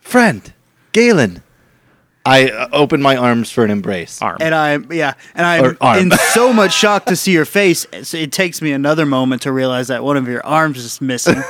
[0.00, 0.52] Friend,
[0.92, 1.42] Galen.
[2.24, 4.22] I uh, open my arms for an embrace.
[4.22, 4.38] Arm.
[4.40, 7.84] And I'm yeah, and I'm in so much shock to see your face.
[8.02, 11.42] So it takes me another moment to realize that one of your arms is missing,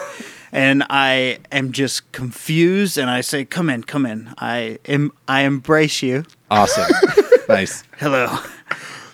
[0.53, 2.99] and I am just confused.
[2.99, 4.33] And I say, "Come in, come in.
[4.39, 6.25] I am I embrace you.
[6.51, 6.91] Awesome.
[7.49, 7.83] nice.
[7.99, 8.39] Hello."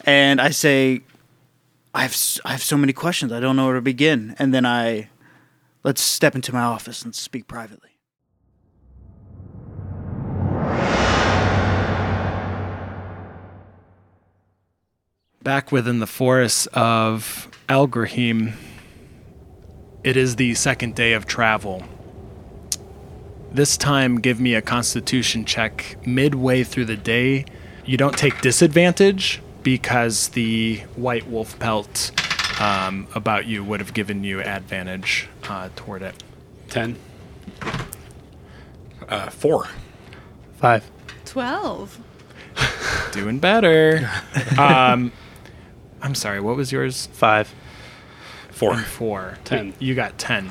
[0.04, 1.02] And I say,
[1.94, 3.32] "I have I have so many questions.
[3.32, 5.10] I don't know where to begin." And then I
[5.84, 7.90] let's step into my office and speak privately.
[15.40, 18.54] Back within the forests of Elgrahim,
[20.04, 21.82] it is the second day of travel.
[23.50, 27.46] This time, give me a constitution check midway through the day.
[27.84, 32.12] You don't take disadvantage because the white wolf pelt
[32.60, 36.22] um, about you would have given you advantage uh, toward it.
[36.68, 36.96] Ten.
[39.08, 39.68] Uh, four.
[40.56, 40.90] Five.
[41.24, 41.98] Twelve.
[43.12, 44.10] Doing better.
[44.58, 45.12] um,
[46.02, 47.06] I'm sorry, what was yours?
[47.12, 47.54] Five.
[48.58, 48.76] Four.
[48.78, 49.38] Four.
[49.44, 49.72] Ten.
[49.78, 50.50] You got 10.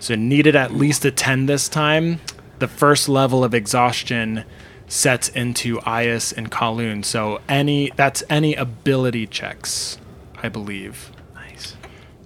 [0.00, 2.20] So needed at least a 10 this time.
[2.58, 4.44] The first level of exhaustion
[4.88, 7.04] sets into Ias and Kaloon.
[7.04, 9.98] So any that's any ability checks,
[10.42, 11.10] I believe.
[11.34, 11.76] Nice.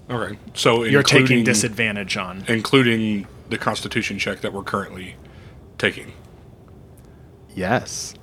[0.09, 0.39] Okay.
[0.55, 2.45] So You're taking disadvantage on.
[2.49, 5.17] including the Constitution check that we're currently
[5.79, 6.13] taking.
[7.55, 8.15] Yes.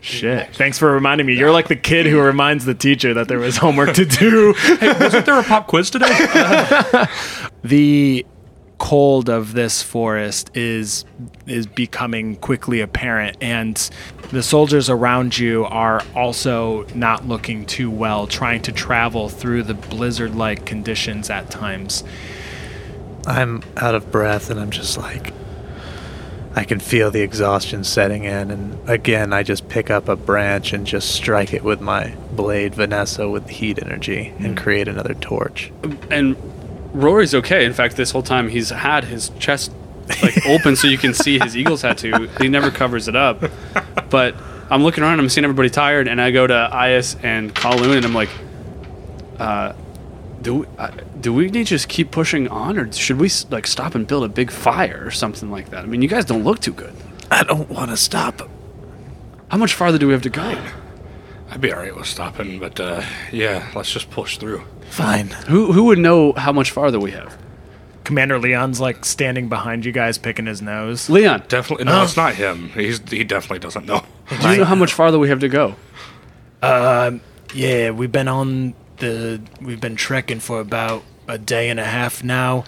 [0.00, 0.54] Shit.
[0.54, 1.34] Thanks for reminding me.
[1.34, 4.54] You're like the kid who reminds the teacher that there was homework to do.
[4.80, 6.08] Wasn't there a pop quiz today?
[7.62, 8.24] the
[8.78, 11.04] cold of this forest is
[11.46, 13.90] is becoming quickly apparent and
[14.30, 19.74] the soldiers around you are also not looking too well trying to travel through the
[19.74, 22.02] blizzard like conditions at times
[23.26, 25.34] I'm out of breath and I'm just like
[26.60, 30.74] I can feel the exhaustion setting in and again I just pick up a branch
[30.74, 35.72] and just strike it with my blade Vanessa with heat energy and create another torch.
[36.10, 36.36] And
[36.92, 37.64] Rory's okay.
[37.64, 39.72] In fact, this whole time he's had his chest
[40.22, 42.28] like open so you can see his eagle tattoo.
[42.38, 43.42] He never covers it up.
[44.10, 44.34] But
[44.68, 48.04] I'm looking around, I'm seeing everybody tired, and I go to Ias and Kaloon, and
[48.04, 48.28] I'm like,
[49.38, 49.72] uh,
[50.42, 53.66] do we, uh, do we need to just keep pushing on, or should we like
[53.66, 55.84] stop and build a big fire or something like that?
[55.84, 56.94] I mean, you guys don't look too good.
[57.30, 58.48] I don't want to stop.
[59.48, 60.58] How much farther do we have to go?
[61.50, 64.62] I'd be alright with stopping, but uh, yeah, let's just push through.
[64.90, 65.28] Fine.
[65.48, 67.36] Who who would know how much farther we have?
[68.04, 71.10] Commander Leon's like standing behind you guys, picking his nose.
[71.10, 72.70] Leon, Definitely, no, it's not him.
[72.70, 74.04] He's he definitely doesn't know.
[74.40, 75.76] do you know how much farther we have to go?
[77.52, 82.22] Yeah, we've been on the we've been trekking for about a day and a half
[82.22, 82.64] now.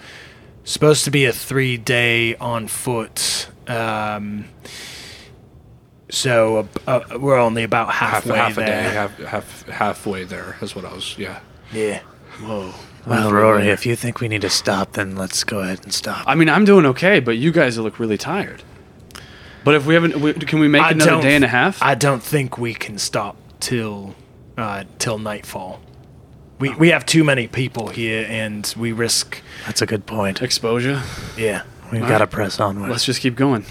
[0.65, 3.49] Supposed to be a three day on foot.
[3.67, 4.45] Um,
[6.09, 8.65] so uh, uh, we're only about Half halfway half a there.
[8.67, 11.17] day, half half halfway there is what I was.
[11.17, 11.39] Yeah.
[11.71, 12.01] Yeah.
[12.39, 12.73] Whoa.
[13.05, 16.23] Well, Rory, if you think we need to stop, then let's go ahead and stop.
[16.25, 18.63] I mean, I'm doing okay, but you guys look really tired.
[19.65, 21.81] But if we haven't, we, can we make I another day and a half?
[21.83, 24.15] I don't think we can stop till
[24.57, 25.81] uh, till nightfall.
[26.59, 29.41] We we have too many people here, and we risk.
[29.65, 30.41] That's a good point.
[30.41, 31.01] Exposure.
[31.37, 31.63] Yeah.
[31.91, 32.89] We've got to press onward.
[32.89, 33.65] Let's just keep going.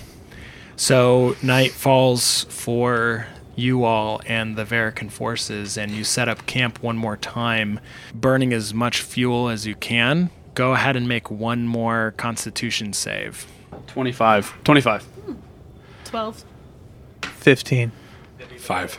[0.76, 3.26] So night falls for
[3.56, 7.80] you all and the Verican forces, and you set up camp one more time,
[8.14, 10.30] burning as much fuel as you can.
[10.54, 13.46] Go ahead and make one more Constitution save.
[13.88, 14.62] 25.
[14.64, 15.06] 25.
[16.04, 16.44] 12.
[17.22, 17.92] 15.
[18.58, 18.98] Five.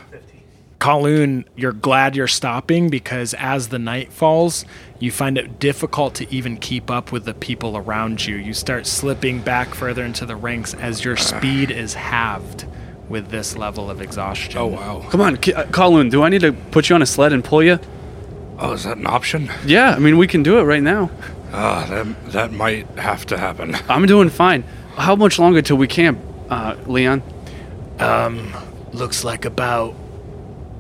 [0.84, 4.66] Kaloon, you're glad you're stopping because as the night falls,
[5.00, 8.36] you find it difficult to even keep up with the people around you.
[8.36, 12.66] You start slipping back further into the ranks as your speed is halved
[13.08, 14.58] with this level of exhaustion.
[14.58, 15.06] Oh wow.
[15.10, 17.46] Come on, K- uh, Kaloon, do I need to put you on a sled and
[17.46, 17.80] pull you?
[18.60, 19.50] Oh, is that an option?
[19.66, 21.10] Yeah, I mean, we can do it right now.
[21.54, 23.74] Ah, that that might have to happen.
[23.88, 24.66] I'm doing fine.
[24.98, 26.20] How much longer till we camp,
[26.50, 27.24] uh, Leon?
[28.00, 28.54] Um,
[28.92, 29.96] looks like about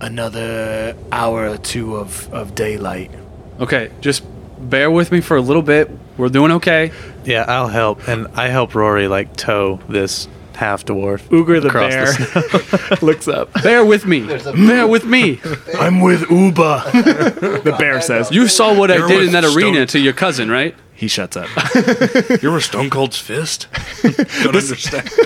[0.04, 3.12] another hour or two of, of daylight.
[3.60, 4.24] Okay, just
[4.60, 5.89] bear with me for a little bit.
[6.18, 6.91] We're doing okay.
[7.26, 8.08] Yeah, I'll help.
[8.08, 11.22] And I help Rory, like, tow this half dwarf.
[11.30, 13.51] Uger the across bear the looks up.
[13.64, 14.26] Bear with me.
[14.28, 15.39] Bear with me.
[15.80, 16.84] I'm with Uba.
[17.64, 18.30] the bear says.
[18.32, 20.76] You saw what I You're did in that Stone- arena to your cousin, right?
[21.04, 21.49] He shuts up.
[22.41, 23.68] You were Stone Cold's fist.
[24.01, 25.10] Don't understand.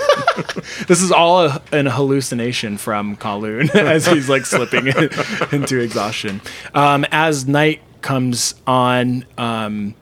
[0.88, 6.42] This is all a, an hallucination from Kaloon as he's like slipping into exhaustion.
[6.74, 9.94] Um, as night comes on, um,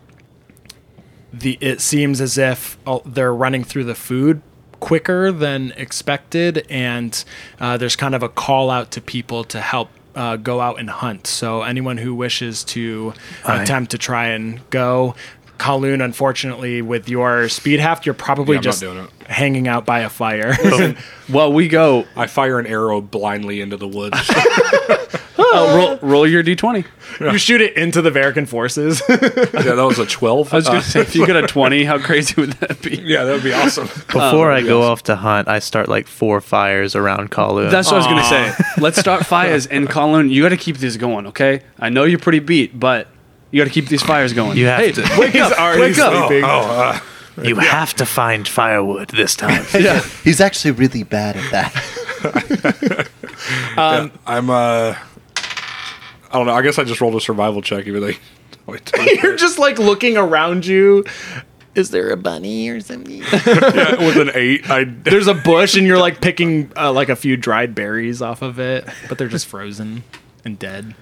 [1.34, 4.42] the it seems as if uh, they're running through the food
[4.80, 7.24] quicker than expected, and
[7.60, 9.90] uh, there's kind of a call out to people to help.
[10.16, 11.28] Uh, go out and hunt.
[11.28, 13.14] So anyone who wishes to
[13.44, 13.64] Aye.
[13.64, 15.14] attempt to try and go,
[15.58, 19.10] Kaloon, unfortunately, with your speed half, you're probably Yeah, I'm not just doing it.
[19.28, 20.56] hanging out by a fire.
[21.28, 22.06] Well, we go.
[22.16, 24.16] I fire an arrow blindly into the woods.
[24.30, 25.18] Uh,
[25.76, 26.86] roll, roll your d20.
[27.20, 29.02] You shoot it into the Verican forces.
[29.10, 30.54] yeah, that was a twelve.
[30.54, 32.98] I was going to say, if you get a 20, how crazy would that be?
[32.98, 33.88] yeah, that would be awesome.
[33.88, 37.72] Before I go off to hunt, I start, like, four fires around Kaloon.
[37.72, 38.64] That's what I was going to say.
[38.82, 39.66] Let's start fires.
[39.66, 41.62] And Colin, you got to keep this going, okay?
[41.80, 43.08] I know you're pretty beat, but
[43.56, 44.58] you got to keep these fires going.
[44.58, 45.02] You have hey, to.
[45.18, 45.80] wake up.
[45.80, 46.28] Wake up.
[46.28, 46.44] sleeping.
[46.44, 47.00] Oh,
[47.38, 49.66] uh, You have to find firewood this time.
[49.74, 50.02] Yeah.
[50.26, 53.10] He's actually really bad at that.
[54.26, 56.54] I'm uh, I don't know.
[56.54, 57.88] I guess I just rolled a survival check.
[57.88, 58.12] Even though
[59.24, 61.06] You're just like looking around you.
[61.76, 63.20] Is there a bunny or something?
[63.20, 67.16] yeah, with an eight, I There's a bush, and you're like picking uh, like a
[67.16, 70.04] few dried berries off of it, but they're just frozen
[70.44, 70.94] and dead.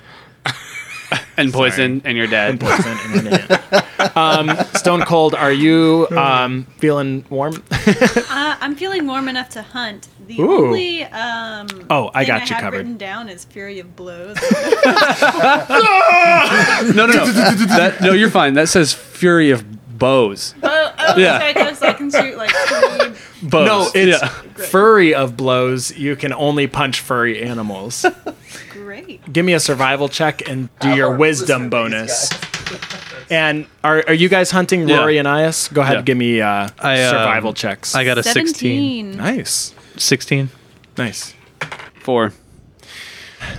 [1.38, 2.59] And poison, and you're dead.
[2.59, 4.18] Poison and then dead.
[4.18, 7.64] um, Stone Cold, are you um, feeling warm?
[8.36, 10.07] Uh, I'm feeling warm enough to hunt.
[10.28, 10.68] The Ooh.
[10.68, 12.78] only um, Oh, I thing got you had covered.
[12.78, 14.38] written down is Fury of Blows.
[16.93, 17.26] No, no, no.
[17.26, 18.53] that, no, you're fine.
[18.55, 19.64] That says Fury of
[19.97, 20.53] Bows.
[20.64, 21.38] oh, oh, Yeah.
[21.38, 23.47] okay, 'cause I can shoot like three.
[23.49, 23.68] Bows.
[23.68, 24.28] no, it's Yeah.
[24.68, 25.95] furry of blows.
[25.97, 28.05] You can only punch furry animals.
[29.02, 29.34] Great.
[29.34, 32.30] Give me a survival check and do your wisdom bonus.
[33.30, 34.98] And are, are you guys hunting Yeah.
[34.98, 35.74] Rory and Ias?
[35.74, 36.02] Go ahead Yeah.
[36.02, 37.96] give me uh, I, um, survival checks.
[37.96, 39.16] I got a 16.
[39.18, 39.74] nice.
[39.98, 40.50] 16?
[40.98, 41.34] Nice.
[42.02, 42.34] Four.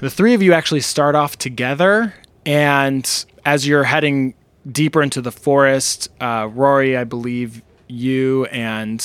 [0.01, 2.15] The three of you actually start off together,
[2.45, 4.35] and as you're heading
[4.71, 9.01] deeper into the forest, uh, Rory, I believe you and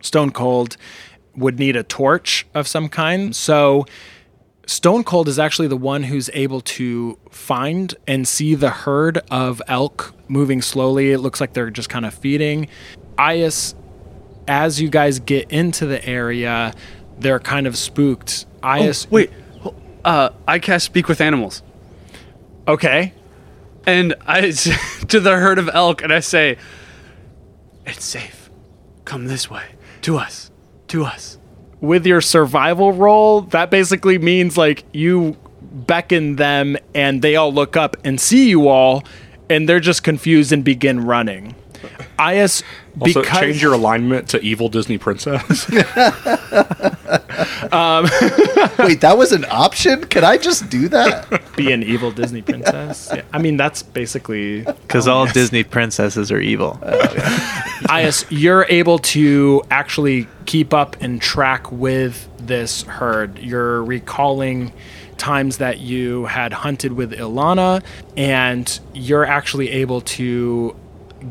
[0.00, 0.76] Stone Cold
[1.34, 3.34] would need a torch of some kind.
[3.34, 3.84] So
[4.66, 9.62] Stone Cold is actually the one who's able to find and see the herd of
[9.68, 11.12] elk moving slowly.
[11.12, 12.68] It looks like they're just kind of feeding.
[13.16, 13.74] Ias,
[14.48, 16.74] as you guys get into the area,
[17.18, 18.46] they're kind of spooked.
[18.62, 19.30] Ias, Wait.
[20.04, 21.62] Uh, I cast Speak with Animals.
[22.66, 23.12] okay.
[23.86, 24.50] And I
[25.08, 26.58] to the herd of elk, and I say,
[27.86, 28.50] "It's safe.
[29.04, 29.62] Come this way,
[30.02, 30.50] to us,
[30.88, 31.38] to us."
[31.80, 37.76] With your survival roll, that basically means like you beckon them and they all look
[37.76, 39.04] up and see you all
[39.48, 41.54] and they're just confused and begin running.
[42.18, 42.62] Ias
[43.00, 45.70] Also, because change your alignment to evil Disney princess.
[47.72, 48.04] Um,
[48.78, 50.04] Wait, that was an option?
[50.04, 51.42] Can I just do that?
[51.56, 53.10] be an evil Disney princess.
[53.16, 56.78] Yeah, I mean that's basically Because all Disney princesses are evil.
[57.88, 63.38] Ias, you're able to actually keep up and track with this herd.
[63.38, 64.72] You're recalling
[65.18, 67.82] times that you had hunted with Ilana,
[68.16, 70.76] and you're actually able to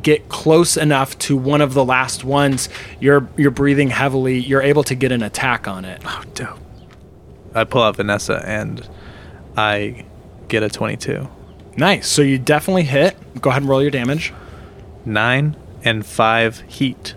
[0.02, 2.70] get close enough to one of the last ones.
[3.00, 4.40] You're you're breathing heavily.
[4.40, 6.02] You're able to get an attack on it.
[6.06, 6.60] Oh, dope.
[7.54, 8.88] I pull out Vanessa and
[9.56, 10.06] I
[10.48, 11.28] get a 22.
[11.78, 12.08] Nice.
[12.08, 13.16] So you definitely hit.
[13.42, 14.34] Go ahead and roll your damage.
[15.06, 17.16] Nine and five heat.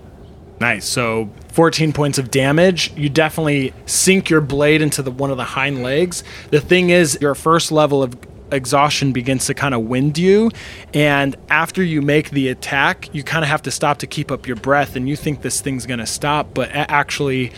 [0.61, 0.85] Nice.
[0.85, 2.93] So 14 points of damage.
[2.97, 6.23] You definitely sink your blade into the one of the hind legs.
[6.51, 8.16] The thing is, your first level of
[8.53, 10.51] exhaustion begins to kind of wind you,
[10.94, 14.46] and after you make the attack, you kind of have to stop to keep up
[14.46, 17.53] your breath, and you think this thing's going to stop, but it actually,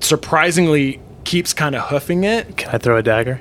[0.00, 2.56] surprisingly, keeps kind of hoofing it.
[2.56, 3.40] Can I throw a dagger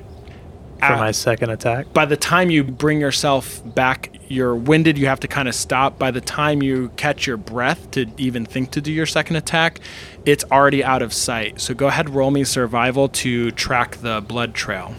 [0.79, 0.97] for Ah.
[0.97, 1.93] my second attack?
[1.93, 4.97] By the time you bring yourself back, you're winded.
[4.97, 5.99] You have to kind of stop.
[5.99, 9.79] By the time you catch your breath to even think to do your second attack,
[10.25, 11.61] it's already out of sight.
[11.61, 14.95] So go ahead, roll me survival to track the blood trail.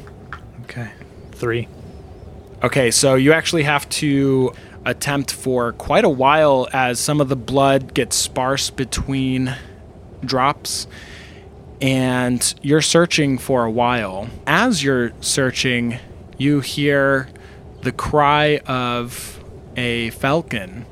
[0.62, 0.88] Okay.
[1.32, 1.66] Three.
[2.66, 4.52] Okay, so you actually have to
[4.84, 9.54] attempt for quite a while as some of the blood gets sparse between
[10.24, 10.88] drops
[11.80, 14.28] and you're searching for a while.
[14.48, 16.00] As you're searching,
[16.38, 17.28] you hear
[17.82, 19.44] the cry of
[19.76, 20.86] a falcon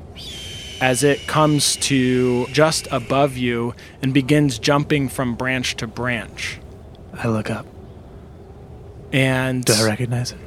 [0.79, 6.57] as it comes to just above you and begins jumping from branch to branch.
[7.15, 7.65] I look up.
[9.11, 10.44] And Do I recognize it?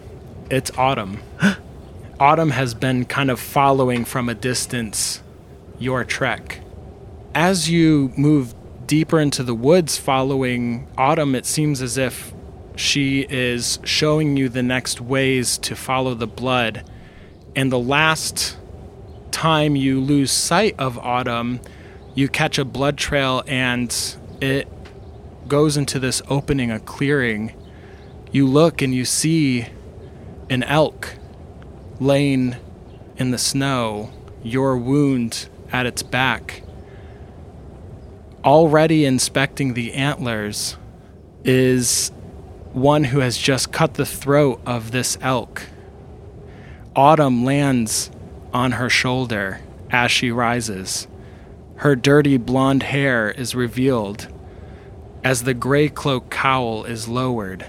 [0.51, 1.23] It's autumn.
[2.21, 5.23] autumn has been kind of following from a distance
[5.79, 6.61] your trek.
[7.35, 8.55] As you move
[8.87, 12.33] deeper into the woods following Autumn, it seems as if
[12.75, 16.89] she is showing you the next ways to follow the blood.
[17.55, 18.57] And the last
[19.31, 21.61] time you lose sight of Autumn,
[22.15, 23.95] you catch a blood trail and
[24.41, 24.69] it
[25.47, 27.53] goes into this opening, a clearing.
[28.33, 29.67] You look and you see
[30.51, 31.15] an elk
[32.01, 32.57] laying
[33.17, 34.11] in the snow,
[34.43, 36.63] your wound at its back.
[38.45, 40.77] Already inspecting the antlers
[41.45, 42.11] is
[42.73, 45.65] one who has just cut the throat of this elk.
[46.95, 48.11] Autumn lands
[48.53, 51.09] on her shoulder as she rises.
[51.77, 54.29] Her dirty blonde hair is revealed
[55.25, 57.67] as the gray cloak cowl is lowered.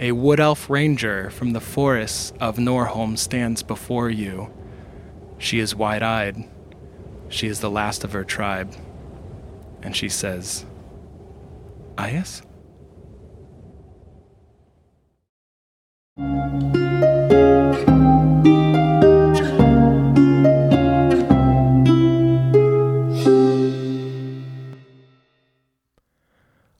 [0.00, 4.48] A wood elf ranger from the forests of Norholm stands before you.
[5.38, 6.48] She is wide eyed.
[7.28, 8.76] She is the last of her tribe.
[9.82, 10.64] And she says,
[11.96, 12.42] Ias?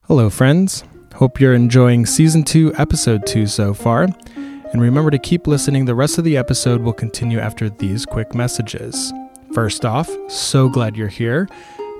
[0.06, 0.84] Hello, friends.
[1.18, 4.06] Hope you're enjoying season two, episode two so far.
[4.36, 5.84] And remember to keep listening.
[5.84, 9.12] The rest of the episode will continue after these quick messages.
[9.52, 11.48] First off, so glad you're here.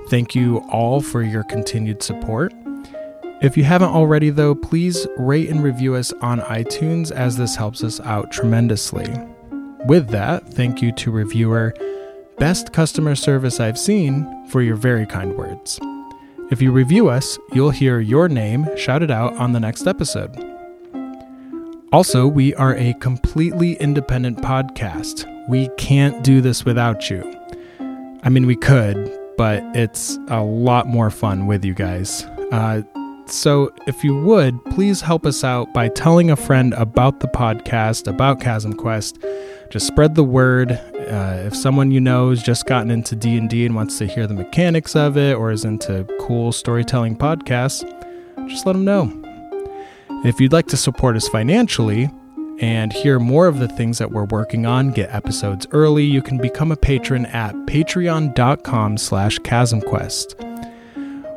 [0.07, 2.53] Thank you all for your continued support.
[3.41, 7.83] If you haven't already, though, please rate and review us on iTunes as this helps
[7.83, 9.13] us out tremendously.
[9.85, 11.73] With that, thank you to reviewer
[12.37, 15.77] Best Customer Service I've Seen for your very kind words.
[16.51, 20.35] If you review us, you'll hear your name shouted out on the next episode.
[21.93, 25.27] Also, we are a completely independent podcast.
[25.47, 27.21] We can't do this without you.
[28.23, 32.23] I mean, we could, but it's a lot more fun with you guys.
[32.51, 32.81] Uh,
[33.27, 38.07] so, if you would, please help us out by telling a friend about the podcast,
[38.07, 39.19] about Chasm Quest.
[39.69, 40.71] Just spread the word.
[41.09, 44.33] Uh, if someone you know has just gotten into D and wants to hear the
[44.33, 47.83] mechanics of it, or is into cool storytelling podcasts,
[48.47, 49.11] just let them know.
[50.23, 52.09] If you'd like to support us financially
[52.59, 56.37] and hear more of the things that we're working on, get episodes early, you can
[56.37, 60.35] become a patron at patreon.com slash chasmquest.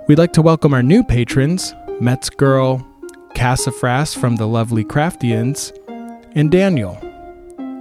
[0.09, 2.87] We'd like to welcome our new patrons, Mets Girl,
[3.35, 5.73] Cassafras from the lovely Craftians,
[6.35, 6.99] and Daniel.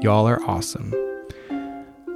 [0.01, 0.93] Y'all are awesome.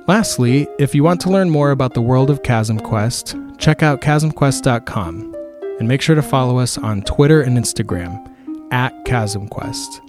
[0.07, 4.01] Lastly, if you want to learn more about the world of Chasm Quest, check out
[4.01, 5.33] chasmquest.com.
[5.79, 8.23] And make sure to follow us on Twitter and Instagram
[8.71, 9.99] at ChasmQuest.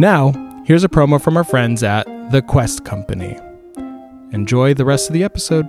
[0.00, 0.32] Now,
[0.66, 3.38] here's a promo from our friends at The Quest Company.
[4.32, 5.66] Enjoy the rest of the episode.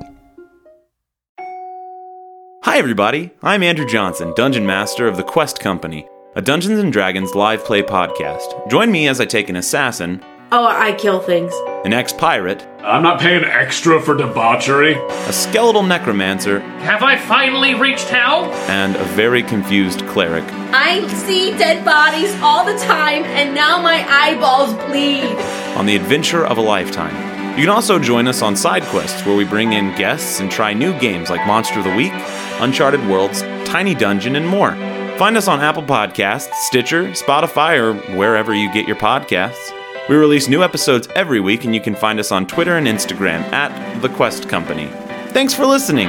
[2.63, 3.31] Hi, everybody.
[3.43, 7.83] I'm Andrew Johnson, Dungeon Master of the Quest Company, a Dungeons and Dragons live play
[7.83, 8.69] podcast.
[8.69, 11.53] Join me as I take an assassin, Oh, I kill things.
[11.83, 14.93] an ex pirate, I'm not paying extra for debauchery.
[14.95, 18.45] a skeletal necromancer, Have I finally reached hell?
[18.69, 20.43] and a very confused cleric.
[20.73, 25.23] I see dead bodies all the time, and now my eyeballs bleed.
[25.75, 27.15] on the adventure of a lifetime.
[27.57, 30.73] You can also join us on side quests where we bring in guests and try
[30.73, 32.13] new games like Monster of the Week,
[32.61, 34.71] Uncharted Worlds, Tiny Dungeon, and more.
[35.17, 39.73] Find us on Apple Podcasts, Stitcher, Spotify, or wherever you get your podcasts.
[40.09, 43.41] We release new episodes every week, and you can find us on Twitter and Instagram
[43.51, 44.87] at The Quest Company.
[45.33, 46.07] Thanks for listening.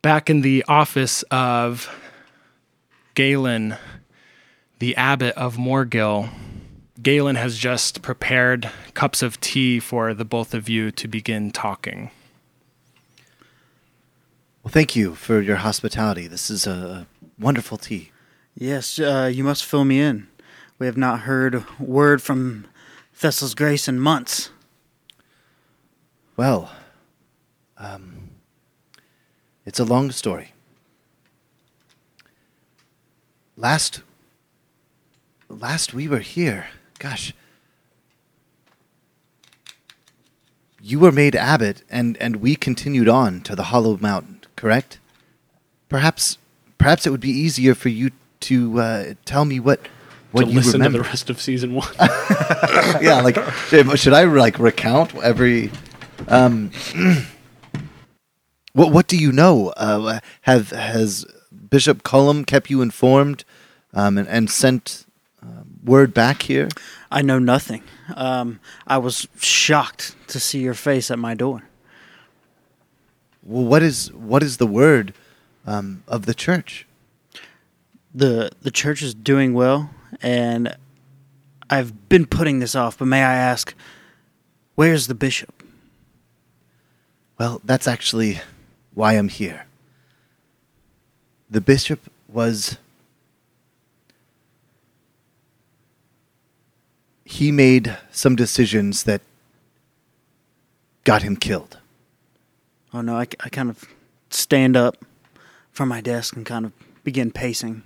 [0.00, 1.94] Back in the office of
[3.14, 3.76] Galen,
[4.78, 6.30] the abbot of Morgill,
[7.02, 12.10] Galen has just prepared cups of tea for the both of you to begin talking.
[14.64, 16.26] Well, thank you for your hospitality.
[16.26, 17.06] This is a
[17.38, 18.12] wonderful tea.
[18.56, 20.26] Yes, uh, you must fill me in.
[20.78, 22.66] We have not heard word from
[23.12, 24.48] Thesla's Grace in months.
[26.34, 26.72] Well,
[27.76, 28.30] um,
[29.66, 30.54] it's a long story.
[33.58, 34.00] Last,
[35.50, 37.34] last we were here, gosh,
[40.80, 44.33] you were made abbot, and and we continued on to the Hollow Mountain.
[44.64, 44.98] Correct?
[45.90, 46.38] Perhaps,
[46.78, 49.78] perhaps it would be easier for you to uh, tell me what
[50.32, 50.96] what to you listen remember.
[50.96, 51.86] to the rest of season one.
[53.02, 53.36] yeah, like
[53.68, 55.70] should, should I like recount every?
[56.28, 56.70] Um,
[58.72, 59.74] what what do you know?
[59.76, 61.26] Uh, have has
[61.68, 63.44] Bishop Cullum kept you informed,
[63.92, 65.04] um, and, and sent
[65.42, 66.70] uh, word back here?
[67.10, 67.82] I know nothing.
[68.16, 71.64] Um, I was shocked to see your face at my door.
[73.44, 75.12] Well, what is what is the word
[75.66, 76.86] um, of the church?
[78.14, 79.90] the The church is doing well,
[80.22, 80.76] and
[81.68, 82.98] I've been putting this off.
[82.98, 83.74] But may I ask,
[84.76, 85.62] where's the bishop?
[87.38, 88.40] Well, that's actually
[88.94, 89.66] why I'm here.
[91.50, 92.78] The bishop was.
[97.26, 99.20] He made some decisions that
[101.02, 101.78] got him killed.
[102.94, 103.84] Oh no, I, I kind of
[104.30, 105.04] stand up
[105.72, 106.72] from my desk and kind of
[107.02, 107.82] begin pacing.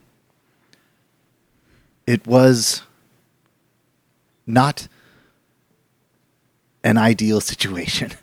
[2.06, 2.82] It was
[4.46, 4.86] not
[6.84, 8.12] an ideal situation.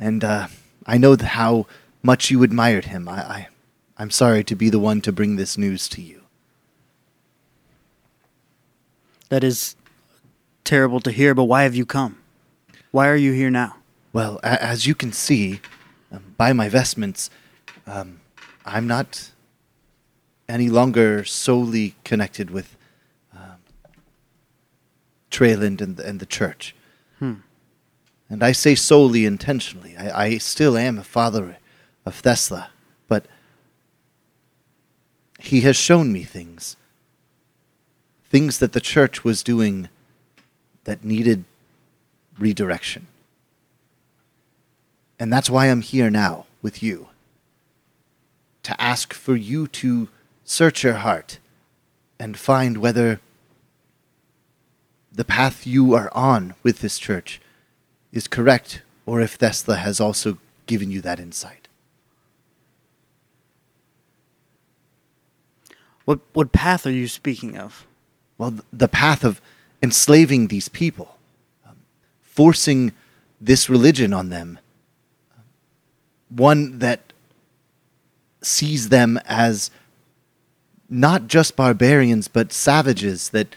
[0.00, 0.46] And uh,
[0.86, 1.66] I know how
[2.04, 3.08] much you admired him.
[3.08, 3.48] I, I,
[3.96, 6.22] I'm sorry to be the one to bring this news to you.
[9.28, 9.74] That is
[10.62, 12.18] terrible to hear, but why have you come?
[12.92, 13.74] Why are you here now?
[14.12, 15.60] Well, a- as you can see
[16.38, 17.28] by my vestments,
[17.86, 18.20] um,
[18.64, 19.32] I'm not
[20.48, 22.74] any longer solely connected with
[23.36, 23.58] um,
[25.82, 26.74] and the, and the church.
[28.30, 29.96] And I say solely intentionally.
[29.96, 31.58] I, I still am a father
[32.06, 32.68] of Thesla,
[33.08, 33.26] but
[35.38, 36.76] he has shown me things.
[38.30, 39.88] Things that the church was doing
[40.84, 41.44] that needed
[42.38, 43.06] redirection.
[45.18, 47.08] And that's why I'm here now with you.
[48.64, 50.08] To ask for you to
[50.44, 51.38] search your heart
[52.18, 53.20] and find whether
[55.12, 57.40] the path you are on with this church
[58.12, 61.68] is correct or if Thesla has also given you that insight.
[66.04, 67.86] What what path are you speaking of?
[68.38, 69.42] Well, the path of
[69.82, 71.16] enslaving these people,
[71.66, 71.76] um,
[72.22, 72.92] forcing
[73.40, 74.58] this religion on them,
[76.30, 77.12] one that
[78.42, 79.70] sees them as
[80.88, 83.54] not just barbarians, but savages that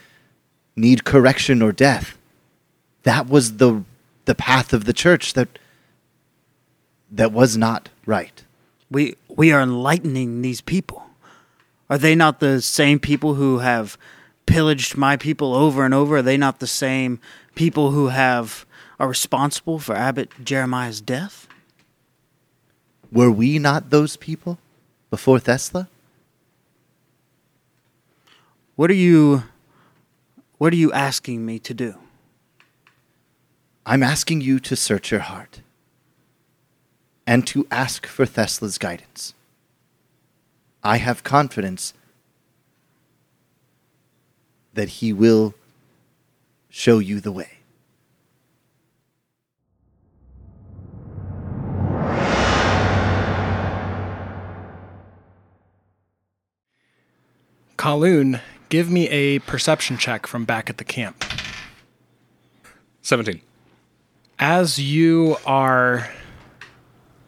[0.76, 2.18] need correction or death.
[3.04, 3.84] That was the
[4.24, 5.58] the path of the church that
[7.10, 8.44] that was not right.
[8.90, 11.02] We we are enlightening these people.
[11.90, 13.98] Are they not the same people who have
[14.46, 16.16] pillaged my people over and over?
[16.16, 17.20] Are they not the same
[17.54, 18.66] people who have
[18.98, 21.48] are responsible for Abbot Jeremiah's death?
[23.12, 24.58] Were we not those people
[25.10, 25.86] before Thesla?
[28.74, 29.44] What are you
[30.56, 31.96] what are you asking me to do?
[33.84, 35.60] I'm asking you to search your heart
[37.26, 39.34] and to ask for Thesla's guidance.
[40.84, 41.94] I have confidence
[44.72, 45.54] that he will
[46.70, 47.58] show you the way.
[57.82, 61.24] Kaloon, give me a perception check from back at the camp.
[63.00, 63.40] 17.
[64.38, 66.08] As you are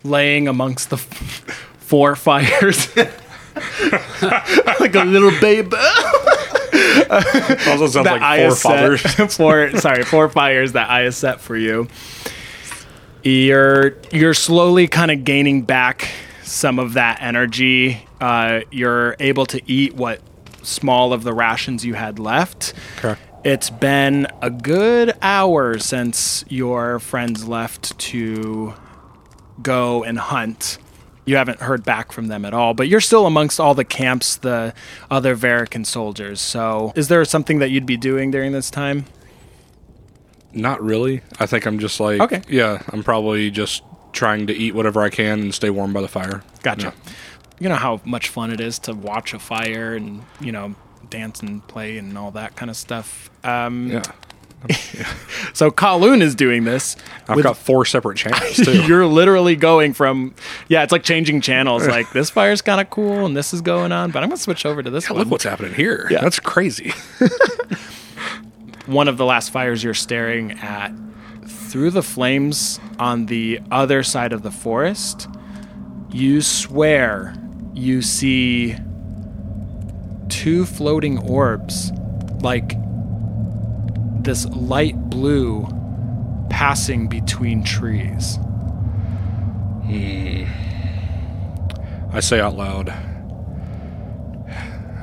[0.05, 1.03] laying amongst the f-
[1.79, 5.77] four fires, like a little baby.
[7.67, 9.03] Also sounds that like four fathers.
[9.37, 11.89] four, sorry, four fires that I have set for you.
[13.25, 16.09] You're you're slowly kind of gaining back
[16.45, 18.07] some of that energy.
[18.21, 20.21] Uh, you're able to eat what
[20.65, 22.73] small of the rations you had left.
[22.99, 23.17] Okay.
[23.45, 28.75] It's been a good hour since your friends left to
[29.63, 30.79] go and hunt.
[31.27, 34.37] You haven't heard back from them at all, but you're still amongst all the camps,
[34.37, 34.75] the
[35.11, 36.41] other Verican soldiers.
[36.41, 39.07] So, is there something that you'd be doing during this time?
[40.53, 41.23] Not really.
[41.41, 42.43] I think I'm just like, Okay.
[42.49, 46.09] yeah, I'm probably just trying to eat whatever I can and stay warm by the
[46.09, 46.43] fire.
[46.63, 46.93] Gotcha.
[47.61, 50.75] You know how much fun it is to watch a fire and, you know,
[51.11, 53.31] dance and play and all that kind of stuff.
[53.45, 54.03] Um, Yeah.
[55.53, 56.97] So, Kaloon is doing this.
[57.29, 58.83] I've with- got four separate channels too.
[58.87, 60.35] You're literally going from,
[60.69, 61.87] yeah, it's like changing channels.
[61.87, 64.43] Like, this fire's kind of cool and this is going on, but I'm going to
[64.43, 65.21] switch over to this Yeah, one.
[65.21, 66.09] look what's happening here.
[66.11, 66.23] Yeah.
[66.23, 66.93] That's crazy.
[68.87, 70.93] one of the last fires you're staring at
[71.47, 75.29] through the flames on the other side of the forest
[76.11, 77.35] you swear
[77.75, 78.77] you see
[80.29, 81.91] two floating orbs
[82.41, 82.77] like
[84.23, 85.67] this light blue
[86.51, 88.39] passing between trees
[89.85, 90.45] Hmm.
[92.11, 92.89] I say out loud,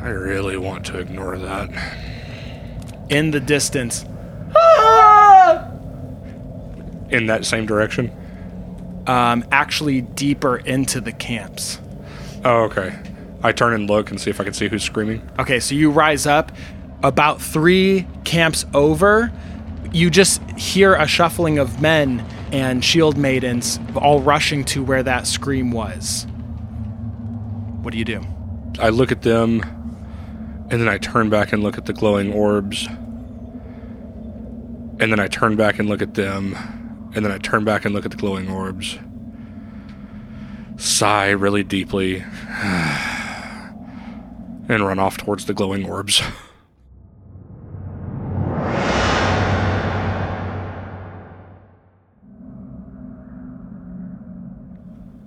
[0.02, 1.70] I really want to ignore that.
[3.10, 4.04] in the distance
[7.12, 8.10] In that same direction?
[9.06, 11.80] um, actually deeper into the camps
[12.44, 12.98] Oh, okay.
[13.44, 15.28] I turn and look and see if I can see who's screaming.
[15.40, 16.52] Okay, so you rise up
[17.04, 19.32] about three camps over.
[19.92, 25.28] You just hear a shuffling of men and shield maidens all rushing to where that
[25.28, 26.28] scream was.
[27.82, 28.22] What do you do?
[28.80, 29.62] I look at them,
[30.70, 32.88] and then I turn back and look at the glowing orbs.
[35.00, 36.56] And then I turn back and look at them,
[37.16, 39.00] and then I turn back and look at the glowing orbs.
[40.84, 42.24] Sigh really deeply,
[44.68, 46.24] and run off towards the glowing orbs.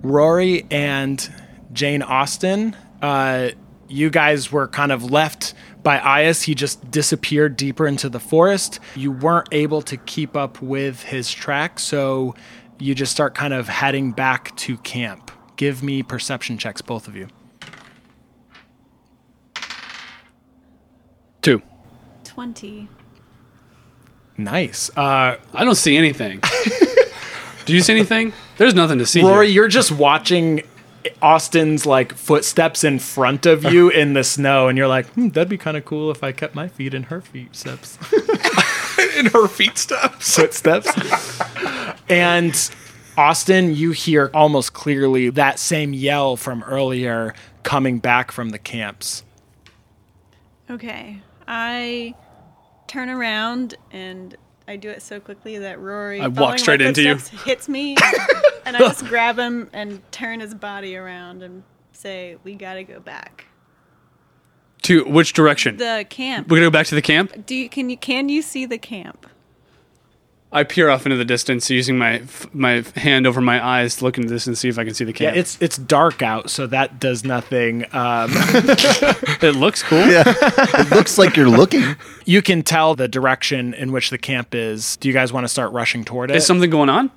[0.01, 1.33] Rory and
[1.71, 3.51] Jane Austen, uh,
[3.87, 5.53] you guys were kind of left
[5.83, 6.43] by Ias.
[6.43, 8.81] He just disappeared deeper into the forest.
[8.95, 12.35] You weren't able to keep up with his track, so
[12.77, 15.24] you just start kind of heading back to camp.
[15.55, 17.27] Give me perception checks, both of you.
[21.41, 21.61] Two.
[22.23, 22.87] 20.
[24.37, 24.89] Nice.
[24.97, 26.41] Uh, I don't see anything.
[27.65, 28.33] Do you see anything?
[28.57, 29.21] There's nothing to see.
[29.21, 29.55] Rory, here.
[29.55, 30.61] you're just watching
[31.21, 35.49] Austin's like footsteps in front of you in the snow, and you're like, hmm, that'd
[35.49, 37.97] be kind of cool if I kept my feet in her feet steps.
[39.17, 40.35] in her feet steps.
[40.35, 41.41] footsteps.
[42.09, 42.71] and
[43.17, 49.23] Austin, you hear almost clearly that same yell from earlier coming back from the camps.
[50.69, 51.21] Okay.
[51.47, 52.15] I
[52.87, 54.35] turn around and
[54.67, 57.15] I do it so quickly that Rory I walk straight into you.
[57.15, 57.95] footsteps, hits me
[58.65, 61.63] and I just grab him and turn his body around and
[61.93, 63.45] say, "We got to go back."
[64.83, 65.77] To which direction?
[65.77, 66.47] The camp.
[66.47, 67.45] We're gonna go back to the camp.
[67.45, 69.27] Do you can you can you see the camp?
[70.55, 74.17] I peer off into the distance using my my hand over my eyes to look
[74.17, 75.35] into this and see if I can see the camp.
[75.35, 77.83] Yeah, it's it's dark out, so that does nothing.
[77.93, 78.31] Um,
[79.41, 79.99] it looks cool.
[80.07, 81.83] Yeah, It looks like you're looking.
[82.25, 84.95] you can tell the direction in which the camp is.
[84.97, 86.37] Do you guys want to start rushing toward it?
[86.37, 87.11] Is something going on?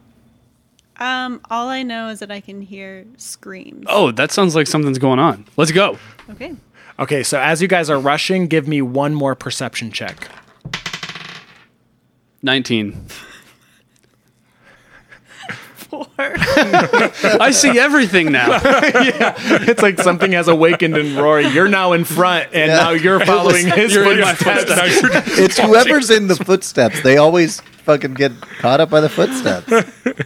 [0.96, 3.86] Um, all I know is that I can hear screams.
[3.88, 5.44] Oh, that sounds like something's going on.
[5.56, 5.96] Let's go.
[6.28, 6.56] Okay.
[6.98, 10.28] okay, so as you guys are rushing, give me one more perception check.
[12.42, 13.06] 19.
[16.18, 18.48] I see everything now.
[18.50, 21.46] yeah, it's like something has awakened in Rory.
[21.48, 25.00] You're now in front, and now you're following his You're footsteps.
[25.00, 25.38] footsteps.
[25.38, 27.00] It's whoever's in the footsteps.
[27.02, 29.72] They always fucking get caught up by the footsteps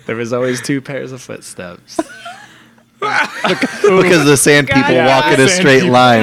[0.06, 1.96] There was always two pairs of footsteps.
[3.00, 5.92] because the sand people God, walk in a straight people.
[5.92, 6.22] line.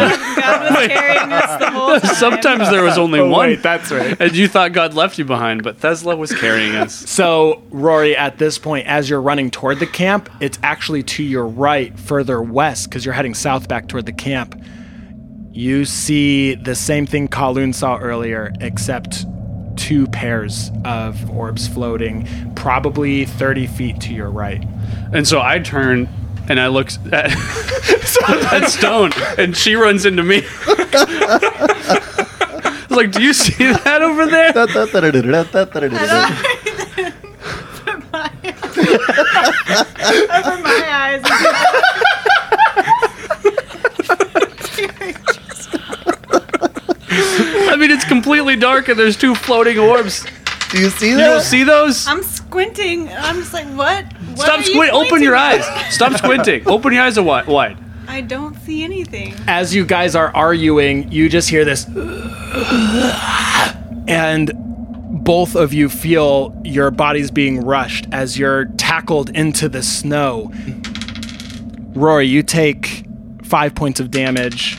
[0.52, 2.16] God was carrying us the whole time.
[2.16, 3.50] Sometimes there was only Oh, one.
[3.50, 4.16] wait, that's right.
[4.20, 7.06] And you thought God left you behind, but Thesla was carrying us.
[7.20, 11.46] So, Rory, at this point, as you're running toward the camp, it's actually to your
[11.48, 14.56] right, further west, because you're heading south back toward the camp.
[15.52, 19.26] You see the same thing Kaloon saw earlier, except
[19.76, 24.64] two pairs of orbs floating, probably 30 feet to your right.
[25.14, 26.08] And so I turn
[26.50, 27.32] and I look at,
[28.54, 30.44] at Stone, and she runs into me.
[30.68, 32.02] I
[32.90, 34.52] was like, "Do you see that over there?"
[40.30, 41.22] Over my eyes.
[47.72, 50.26] I mean, it's completely dark, and there's two floating orbs.
[50.72, 52.08] Do you see You don't see those?
[52.08, 53.10] I'm squinting.
[53.10, 54.06] I'm just like, what?
[54.40, 54.96] Stop squinting.
[54.96, 55.66] Open your eyes.
[55.94, 56.68] Stop squinting.
[56.68, 57.78] Open your eyes a wi- wide.
[58.08, 59.36] I don't see anything.
[59.48, 61.86] As you guys are arguing, you just hear this.
[64.08, 64.52] And
[65.24, 70.52] both of you feel your bodies being rushed as you're tackled into the snow.
[71.94, 73.06] Rory, you take
[73.44, 74.78] five points of damage.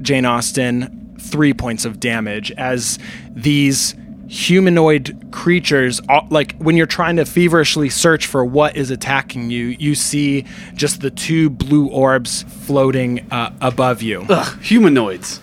[0.00, 2.98] Jane Austen, three points of damage as
[3.30, 3.94] these
[4.28, 6.00] humanoid creatures,
[6.30, 11.00] like when you're trying to feverishly search for what is attacking you, you see just
[11.00, 14.24] the two blue orbs floating uh, above you.
[14.28, 15.40] Ugh, humanoids.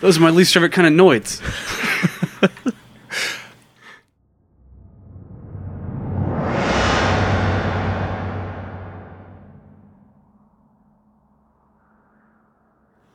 [0.00, 1.40] Those are my least favorite kind of noids.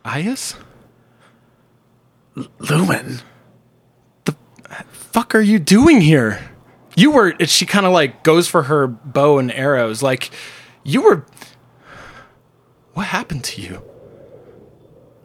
[0.05, 0.55] Ias?
[2.59, 3.21] Lumen.
[5.12, 6.39] Fuck are you doing here?
[6.95, 7.34] You were.
[7.45, 10.03] She kind of like goes for her bow and arrows.
[10.03, 10.30] Like,
[10.84, 11.26] you were.
[12.93, 13.82] What happened to you?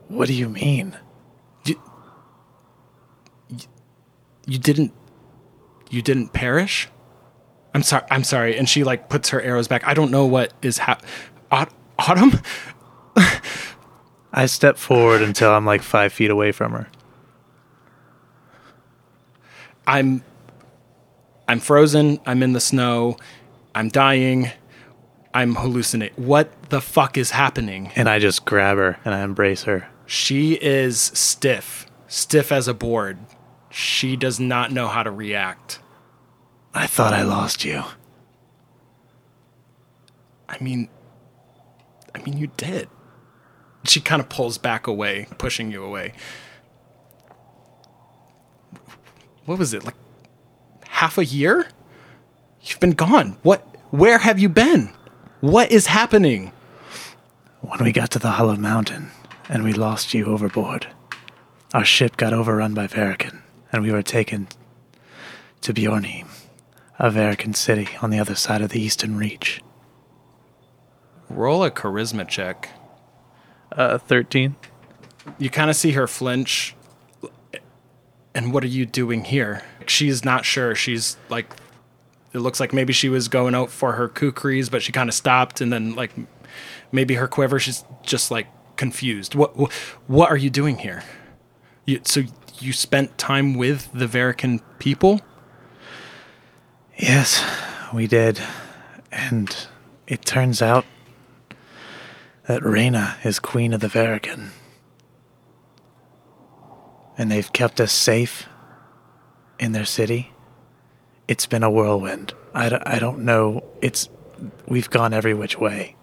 [0.08, 0.96] What do you mean?
[1.66, 1.76] you
[4.46, 4.92] You didn't
[5.90, 6.88] you didn't perish
[7.72, 10.52] i'm sorry i'm sorry and she like puts her arrows back i don't know what
[10.60, 11.04] is hap-
[11.52, 12.40] Aut- autumn
[14.32, 16.88] I step forward until I'm like five feet away from her.
[19.86, 20.22] I'm
[21.48, 23.16] i'm frozen i'm in the snow
[23.74, 24.50] i'm dying
[25.34, 29.64] i'm hallucinating what the fuck is happening And I just grab her and I embrace
[29.64, 29.88] her.
[30.06, 33.18] she is stiff stiff as a board
[33.70, 35.80] she does not know how to react
[36.76, 37.84] I thought I lost you.
[40.48, 40.88] I mean,
[42.14, 42.88] I mean, you did.
[43.84, 46.14] She kind of pulls back away, pushing you away.
[49.46, 49.94] What was it like?
[50.88, 51.68] Half a year?
[52.62, 53.36] You've been gone.
[53.42, 53.60] What?
[53.90, 54.90] Where have you been?
[55.40, 56.52] What is happening?
[57.60, 59.10] When we got to the Hollow Mountain
[59.48, 60.86] and we lost you overboard,
[61.72, 63.42] our ship got overrun by Verican
[63.72, 64.48] and we were taken
[65.60, 66.28] to Bjornheim,
[66.98, 69.60] a Verican city on the other side of the Eastern Reach.
[71.28, 72.70] Roll a charisma check.
[73.72, 74.56] Uh, 13.
[75.38, 76.74] You kind of see her flinch.
[78.34, 79.62] And what are you doing here?
[79.86, 80.74] She's not sure.
[80.74, 81.54] She's like,
[82.32, 85.14] it looks like maybe she was going out for her kukris, but she kind of
[85.14, 86.12] stopped, and then like,
[86.90, 87.58] maybe her quiver.
[87.58, 89.34] She's just like confused.
[89.34, 89.72] What
[90.08, 91.04] what, are you doing here?
[91.84, 92.22] You, so
[92.58, 95.20] you spent time with the Verican people?
[96.96, 97.44] Yes,
[97.92, 98.40] we did.
[99.12, 99.54] And
[100.06, 100.84] it turns out
[102.46, 104.50] that Reyna is queen of the Verican.
[107.16, 108.48] And they've kept us safe
[109.58, 110.32] in their city.
[111.28, 112.32] It's been a whirlwind.
[112.54, 113.64] I, d- I don't know.
[113.80, 114.08] It's
[114.66, 115.96] we've gone every which way.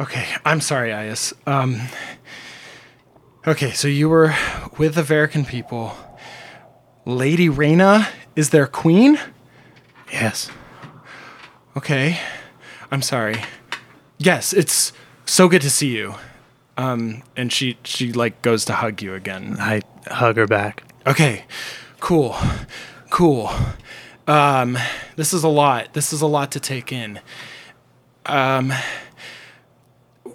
[0.00, 1.32] Okay, I'm sorry, Ias.
[1.46, 1.80] Um,
[3.46, 4.34] okay, so you were
[4.78, 5.94] with the Verican people.
[7.04, 9.18] Lady Reyna is their queen?
[10.10, 10.50] Yes.
[11.76, 12.18] Okay.
[12.90, 13.42] I'm sorry.
[14.18, 14.92] Yes, it's
[15.24, 16.14] so good to see you.
[16.82, 19.56] Um, and she she like goes to hug you again.
[19.60, 20.82] I hug her back.
[21.06, 21.44] Okay.
[22.00, 22.36] Cool.
[23.10, 23.50] Cool.
[24.26, 24.76] Um,
[25.16, 25.94] this is a lot.
[25.94, 27.20] This is a lot to take in.
[28.26, 28.72] Um,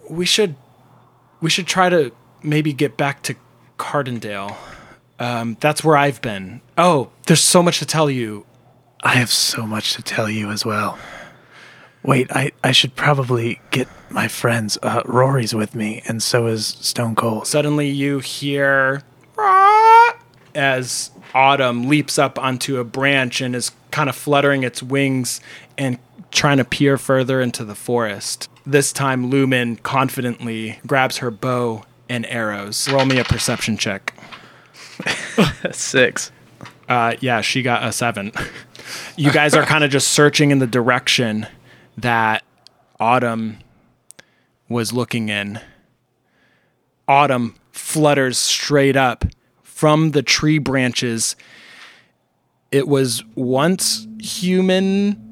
[0.10, 0.56] we should
[1.42, 2.12] we should try to
[2.44, 3.36] maybe get back to
[3.78, 4.56] Cardendale.
[5.20, 6.62] Um, that's where I've been.
[6.78, 8.46] Oh, there's so much to tell you.
[9.04, 10.98] I have so much to tell you as well.
[12.04, 14.78] Wait, I, I should probably get my friends.
[14.82, 17.48] Uh, Rory's with me, and so is Stone Cold.
[17.48, 19.04] Suddenly, you hear
[19.36, 20.14] "Rah!"
[20.56, 25.42] as Autumn leaps up onto a branch and is kind of fluttering its wings
[25.78, 26.00] and
[26.32, 28.50] trying to peer further into the forest.
[28.66, 32.90] This time, Lumen confidently grabs her bow and arrows.
[32.90, 34.14] Roll me a perception check.
[35.72, 36.32] Six.
[36.90, 38.32] Uh, yeah, she got a seven.
[39.18, 41.48] you guys are kind of just searching in the direction
[41.98, 42.44] that
[43.00, 43.58] Autumn
[44.70, 45.60] was looking in.
[47.08, 49.26] Autumn flutters straight up
[49.64, 51.36] from the tree branches.
[52.72, 55.24] It was once human.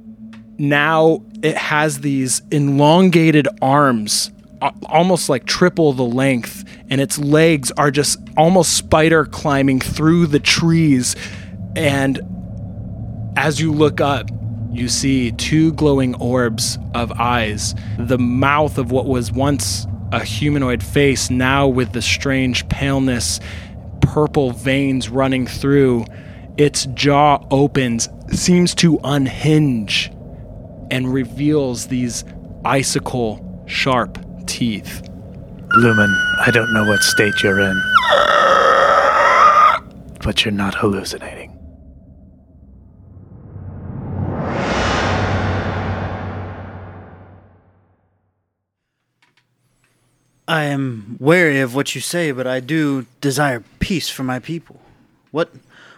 [0.58, 4.32] Now it has these elongated arms,
[4.86, 10.40] almost like triple the length, and its legs are just almost spider climbing through the
[10.40, 11.16] trees.
[11.76, 12.22] And
[13.36, 14.30] as you look up,
[14.76, 17.74] you see two glowing orbs of eyes.
[17.98, 23.40] The mouth of what was once a humanoid face, now with the strange paleness,
[24.02, 26.06] purple veins running through.
[26.58, 30.12] Its jaw opens, seems to unhinge,
[30.92, 32.24] and reveals these
[32.64, 35.08] icicle sharp teeth.
[35.78, 36.10] Lumen,
[36.46, 37.82] I don't know what state you're in,
[40.24, 41.45] but you're not hallucinating.
[50.48, 54.80] I am wary of what you say, but I do desire peace for my people.
[55.32, 55.52] What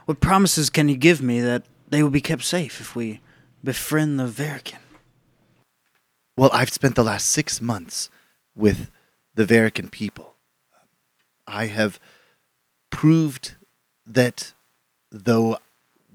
[0.05, 3.19] what promises can you give me that they will be kept safe if we
[3.63, 4.79] befriend the Verican?
[6.37, 8.09] Well, I've spent the last six months
[8.55, 8.89] with
[9.35, 10.35] the Verican people.
[11.45, 11.99] I have
[12.89, 13.55] proved
[14.05, 14.53] that
[15.11, 15.57] though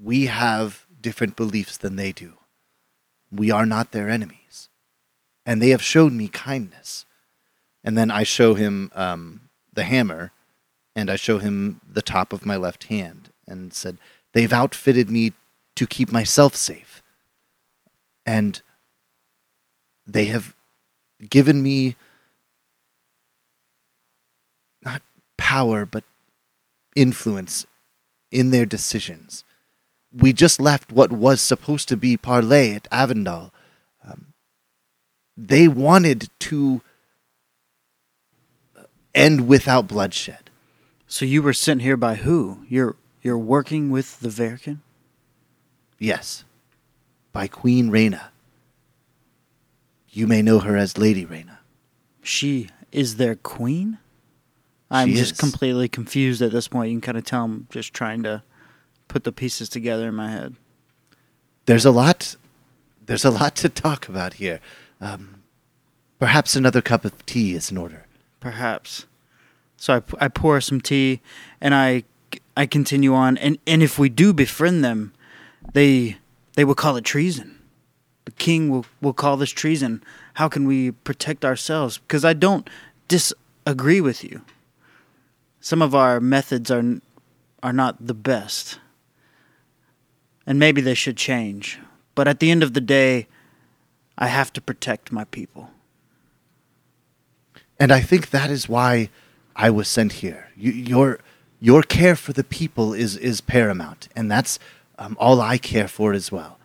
[0.03, 2.35] we have different beliefs than they do,
[3.30, 4.68] we are not their enemies.
[5.45, 7.05] And they have shown me kindness.
[7.85, 10.33] And then I show him um, the hammer,
[10.95, 13.99] and I show him the top of my left hand, and said,
[14.33, 15.33] They've outfitted me
[15.76, 17.03] to keep myself safe.
[18.24, 18.62] And
[20.07, 20.55] they have
[21.28, 21.97] given me
[24.85, 25.03] not
[25.37, 26.05] power, but
[26.95, 27.66] influence
[28.30, 29.45] in their decisions.
[30.12, 33.53] We just left what was supposed to be parlay at Avondale.
[34.07, 34.35] Um,
[35.37, 36.83] they wanted to
[39.15, 40.51] end without bloodshed.
[41.07, 42.65] So you were sent here by who?
[42.69, 44.79] You're you're working with the Verican?
[45.99, 46.45] Yes,
[47.33, 48.31] by Queen Reyna.
[50.09, 51.61] You may know her as Lady Reyna.
[52.23, 53.99] She is their queen?
[54.91, 55.39] I'm She just is.
[55.39, 56.91] completely confused at this point.
[56.91, 58.43] You can kind of tell I'm just trying to
[59.09, 60.57] put the pieces together in my head.
[61.67, 62.37] There's a lot.
[63.07, 64.61] There's a lot to talk about here.
[65.01, 65.43] Um,
[66.19, 68.07] perhaps another cup of tea is in order.
[68.43, 69.07] Perhaps.
[69.76, 71.20] So I, I pour some tea
[71.61, 72.03] and I,
[72.57, 73.38] I continue on.
[73.38, 75.12] And, and if we do befriend them,
[75.74, 76.16] they,
[76.55, 77.62] they will call it treason.
[78.24, 80.03] The king will, will call this treason.
[80.34, 81.99] How can we protect ourselves?
[81.99, 82.68] Because I don't
[83.07, 84.43] disagree with you.
[85.61, 86.82] Some of our methods are,
[87.62, 88.80] are not the best.
[90.45, 91.78] And maybe they should change.
[92.16, 93.28] But at the end of the day,
[94.18, 95.70] I have to protect my people.
[97.83, 99.11] And I think that is why
[99.57, 100.51] I was sent here.
[100.57, 101.18] You, your
[101.59, 104.61] your care for the people is is paramount, and that's
[105.01, 106.61] um, all I care for as well.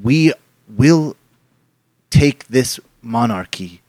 [0.00, 0.32] We
[0.68, 1.16] will
[2.08, 3.82] take this monarchy,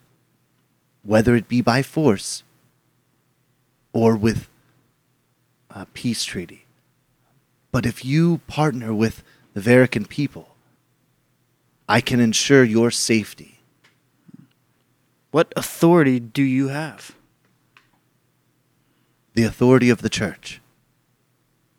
[1.04, 2.42] whether it be by force
[3.94, 4.50] or with
[5.70, 6.66] a peace treaty.
[7.72, 9.22] But if you partner with
[9.54, 10.56] the Verican people,
[11.88, 13.51] I can ensure your safety.
[15.32, 17.16] What authority do you have?
[19.34, 20.62] the authority of the church.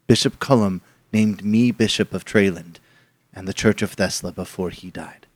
[0.07, 0.81] Bishop Cullum
[1.13, 2.77] named me Bishop of Trayland
[3.35, 5.27] and the Church of Thesla before he died.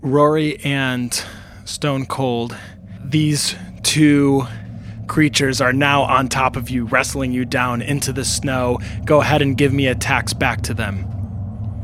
[0.00, 1.24] Rory and
[1.64, 2.56] Stone Cold,
[3.02, 4.46] these two
[5.06, 8.78] creatures are now on top of you, wrestling you down into the snow.
[9.04, 11.06] Go ahead and give me attacks back to them.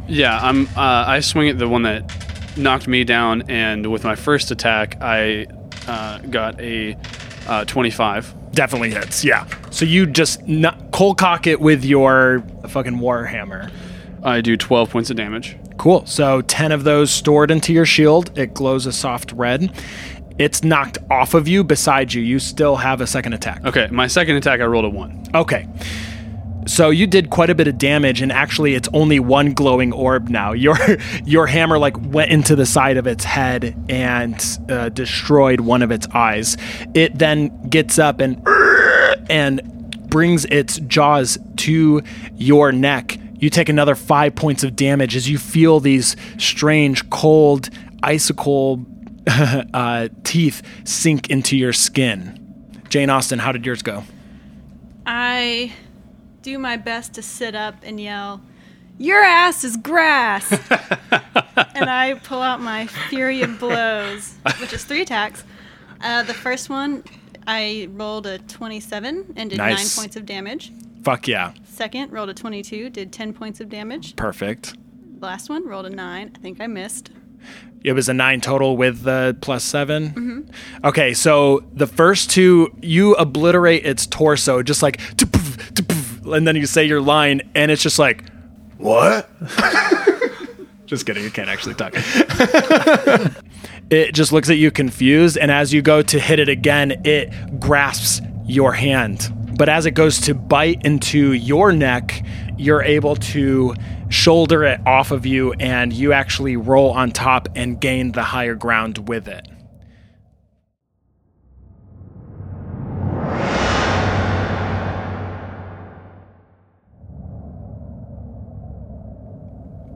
[0.08, 0.66] Yeah, I'm.
[0.76, 2.12] Uh, I swing at the one that
[2.56, 5.46] knocked me down, and with my first attack, I
[5.86, 6.96] uh, got a
[7.46, 8.34] uh, 25.
[8.52, 9.46] Definitely hits, yeah.
[9.70, 13.70] So you just n- cold cock it with your fucking warhammer.
[14.22, 15.56] I do 12 points of damage.
[15.78, 16.04] Cool.
[16.04, 18.36] So 10 of those stored into your shield.
[18.38, 19.72] It glows a soft red.
[20.40, 22.22] It's knocked off of you beside you.
[22.22, 23.62] You still have a second attack.
[23.62, 25.22] Okay, my second attack, I rolled a one.
[25.34, 25.68] Okay.
[26.66, 30.30] So you did quite a bit of damage, and actually, it's only one glowing orb
[30.30, 30.52] now.
[30.60, 30.78] Your
[31.26, 35.90] your hammer like went into the side of its head and uh, destroyed one of
[35.90, 36.56] its eyes.
[36.94, 38.42] It then gets up and
[39.28, 39.60] and
[40.08, 42.02] brings its jaws to
[42.36, 43.18] your neck.
[43.34, 47.68] You take another five points of damage as you feel these strange, cold,
[48.02, 48.86] icicle
[49.74, 52.36] uh, teeth sink into your skin.
[52.88, 54.04] Jane Austen, how did yours go?
[55.06, 55.72] I
[56.42, 58.40] do my best to sit up and yell,
[58.98, 60.50] Your ass is grass!
[61.74, 65.44] and I pull out my Fury of Blows, which is three attacks.
[66.00, 67.04] Uh, the first one,
[67.46, 69.96] I rolled a 27 and did Nice.
[69.96, 70.72] 9 points of damage.
[71.02, 71.52] Fuck yeah.
[71.64, 74.16] Second, rolled a 22, did 10 points of damage.
[74.16, 74.76] Perfect.
[75.20, 76.32] Last one, rolled a 9.
[76.34, 77.10] I think I missed.
[77.82, 80.86] It was a nine total with the plus 7 mm-hmm.
[80.86, 85.00] Okay, so the first two, you obliterate its torso, just like,
[86.26, 88.24] and then you say your line, and it's just like,
[88.76, 89.30] what?
[90.86, 91.92] just kidding, you can't actually talk.
[93.90, 97.60] it just looks at you confused, and as you go to hit it again, it
[97.60, 99.32] grasps your hand.
[99.56, 102.22] But as it goes to bite into your neck,
[102.60, 103.74] you're able to
[104.10, 108.54] shoulder it off of you, and you actually roll on top and gain the higher
[108.54, 109.46] ground with it.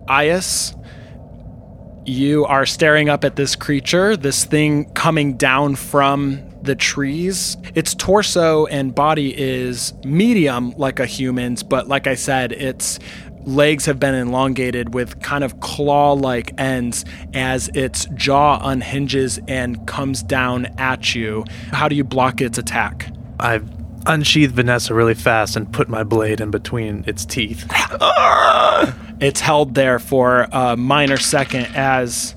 [0.09, 0.79] Ias,
[2.07, 7.57] you are staring up at this creature, this thing coming down from the trees.
[7.75, 12.99] Its torso and body is medium like a human's, but like I said, its
[13.47, 17.05] legs have been elongated with kind of claw like ends
[17.35, 21.45] as its jaw unhinges and comes down at you.
[21.73, 23.11] How do you block its attack?
[23.39, 23.69] I've
[24.07, 27.67] unsheathed Vanessa really fast and put my blade in between its teeth.
[29.21, 32.35] It's held there for a minor second as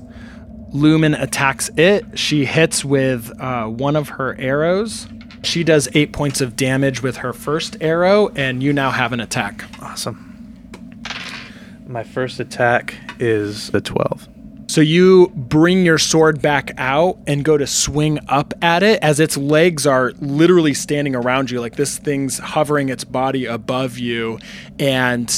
[0.70, 2.18] Lumen attacks it.
[2.18, 5.06] She hits with uh, one of her arrows.
[5.42, 9.20] She does eight points of damage with her first arrow, and you now have an
[9.20, 9.64] attack.
[9.80, 10.24] Awesome.
[11.86, 14.28] My first attack is a 12.
[14.66, 19.18] So you bring your sword back out and go to swing up at it as
[19.18, 24.38] its legs are literally standing around you, like this thing's hovering its body above you.
[24.78, 25.30] And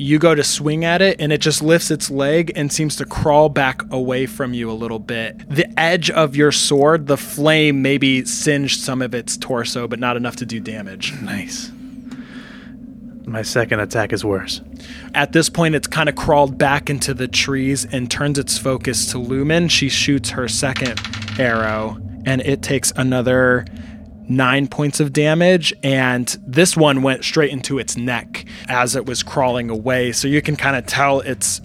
[0.00, 3.04] you go to swing at it, and it just lifts its leg and seems to
[3.04, 5.48] crawl back away from you a little bit.
[5.48, 10.16] The edge of your sword, the flame maybe singed some of its torso, but not
[10.16, 11.12] enough to do damage.
[11.20, 11.70] Nice.
[13.26, 14.62] My second attack is worse.
[15.14, 19.10] At this point, it's kind of crawled back into the trees and turns its focus
[19.12, 19.68] to Lumen.
[19.68, 20.98] She shoots her second
[21.38, 23.66] arrow, and it takes another
[24.30, 25.74] nine points of damage.
[25.82, 30.12] And this one went straight into its neck as it was crawling away.
[30.12, 31.60] So you can kind of tell it's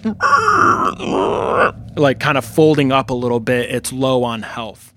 [1.96, 3.70] like kind of folding up a little bit.
[3.70, 4.92] It's low on health.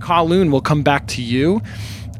[0.00, 1.60] Kowloon will come back to you.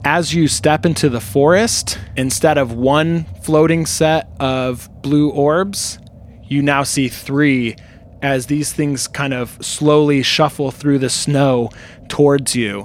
[0.04, 5.98] As you step into the forest, instead of one floating set of blue orbs,
[6.44, 7.76] you now see three
[8.22, 11.70] as these things kind of slowly shuffle through the snow
[12.08, 12.84] towards you.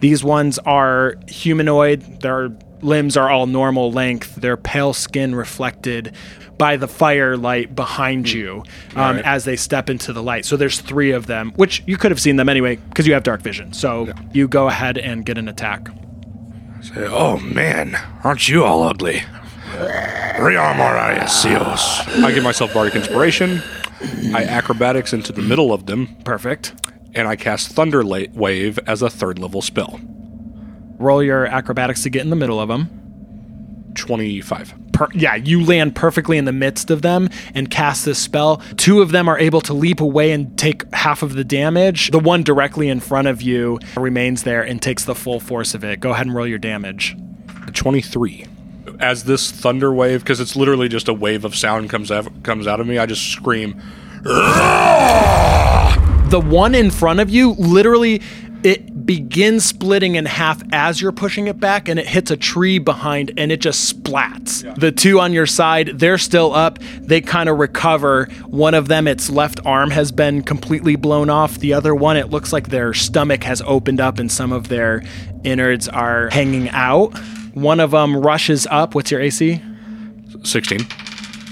[0.00, 2.50] These ones are humanoid, their
[2.80, 6.14] limbs are all normal length, their pale skin reflected
[6.56, 8.62] by the firelight behind you
[8.96, 9.24] um, Right.
[9.24, 10.44] as they step into the light.
[10.44, 13.22] So there's three of them, which you could have seen them anyway because you have
[13.22, 13.72] dark vision.
[13.72, 15.88] So you go ahead and get an attack.
[16.82, 19.22] Say, oh man, aren't you all ugly?
[20.38, 22.22] Rearmor Iasios.
[22.24, 23.60] I give myself bardic inspiration.
[24.34, 26.74] I acrobatics into the middle of them, Perfect.
[27.14, 30.00] and I cast Thunder La- Wave as a third level spell.
[30.98, 32.88] Roll your acrobatics to get in the middle of them.
[33.98, 34.74] 25.
[34.92, 38.58] Per- yeah, you land perfectly in the midst of them and cast this spell.
[38.76, 42.10] Two of them are able to leap away and take half of the damage.
[42.10, 45.84] The one directly in front of you remains there and takes the full force of
[45.84, 46.00] it.
[46.00, 47.16] Go ahead and roll your damage.
[47.74, 48.46] 23.
[48.98, 52.66] As this thunder wave, because it's literally just a wave of sound comes out, comes
[52.66, 53.80] out of me, I just scream.
[56.30, 58.20] The one in front of you literally
[58.62, 62.78] it begins splitting in half as you're pushing it back and it hits a tree
[62.78, 64.62] behind and it just splats.
[64.78, 66.78] The two on your side, they're still up.
[67.00, 68.26] They kind of recover.
[68.46, 71.58] One of them its left arm has been completely blown off.
[71.58, 75.04] The other one it looks like their stomach has opened up and some of their
[75.44, 77.16] innards are hanging out.
[77.54, 78.94] One of them rushes up.
[78.94, 79.62] What's your AC?
[80.42, 80.80] 16.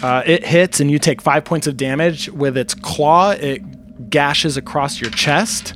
[0.03, 2.29] Uh, it hits, and you take five points of damage.
[2.29, 5.75] With its claw, it gashes across your chest.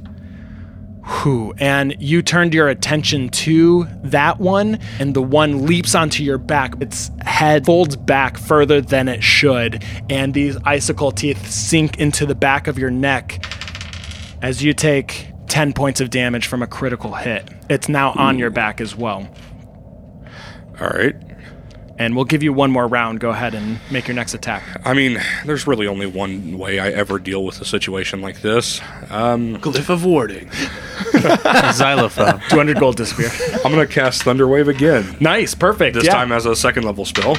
[1.10, 1.52] Whew.
[1.58, 6.80] And you turned your attention to that one, and the one leaps onto your back.
[6.80, 12.34] Its head folds back further than it should, and these icicle teeth sink into the
[12.34, 13.44] back of your neck
[14.40, 17.48] as you take 10 points of damage from a critical hit.
[17.68, 19.28] It's now on your back as well.
[20.80, 21.16] All right.
[22.00, 23.20] And we'll give you one more round.
[23.20, 24.64] Go ahead and make your next attack.
[24.86, 28.80] I mean, there's really only one way I ever deal with a situation like this.
[29.10, 30.50] Um, Glyph of warding.
[31.74, 32.40] Xylophone.
[32.48, 33.28] 200 gold disappear.
[33.66, 35.14] I'm going to cast Thunderwave again.
[35.20, 35.94] nice, perfect.
[35.94, 36.14] This yeah.
[36.14, 37.36] time as a second level spell.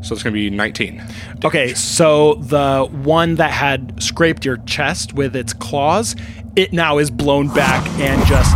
[0.00, 1.04] So it's going to be 19.
[1.44, 6.14] Okay, so the one that had scraped your chest with its claws,
[6.54, 8.54] it now is blown back and just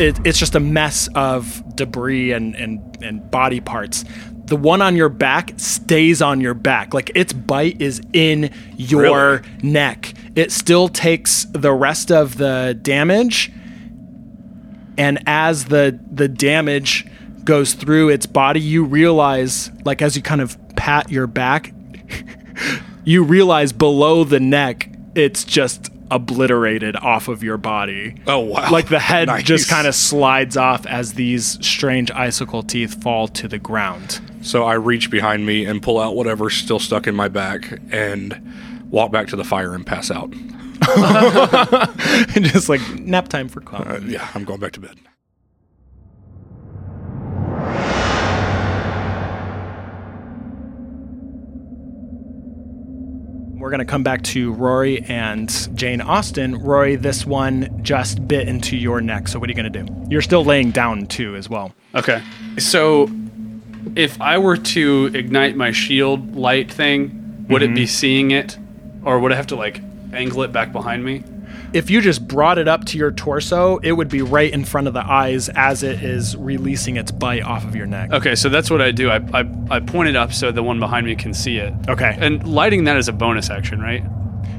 [0.00, 4.04] it, it's just a mess of debris and, and and body parts.
[4.52, 9.00] The one on your back stays on your back, like its bite is in your
[9.00, 9.40] Really?
[9.62, 10.12] neck.
[10.36, 13.50] It still takes the rest of the damage,
[14.98, 17.06] and as the the damage
[17.44, 21.72] goes through its body, you realize, like as you kind of pat your back,
[23.04, 28.16] you realize below the neck, it's just obliterated off of your body.
[28.26, 28.70] Oh, wow.
[28.70, 29.44] Like the head Nice.
[29.44, 34.20] just kind of slides off as these strange icicle teeth fall to the ground.
[34.42, 38.52] So I reach behind me and pull out whatever's still stuck in my back and
[38.90, 40.32] walk back to the fire and pass out.
[40.32, 40.82] and
[42.44, 43.86] just like nap time for Clown.
[43.88, 44.96] Uh, yeah, I'm going back to bed.
[53.62, 55.48] We're going to come back to Rory and
[55.78, 56.56] Jane Austen.
[56.56, 59.28] Rory, this one just bit into your neck.
[59.28, 60.06] So what are you going to do?
[60.10, 61.72] You're still laying down too, as well.
[61.94, 62.20] Okay.
[62.58, 63.08] So
[63.94, 67.74] if I were to ignite my shield light thing, would it mm-hmm.
[67.76, 68.58] be seeing it?
[69.04, 69.80] Or would I have to like
[70.12, 71.22] angle it back behind me?
[71.72, 74.88] If you just brought it up to your torso, it would be right in front
[74.88, 78.12] of the eyes as it is releasing its bite off of your neck.
[78.12, 79.08] Okay, so that's what I do.
[79.10, 81.72] I, I, I point it up so the one behind me can see it.
[81.88, 82.14] Okay.
[82.20, 84.04] And lighting that is a bonus action, right?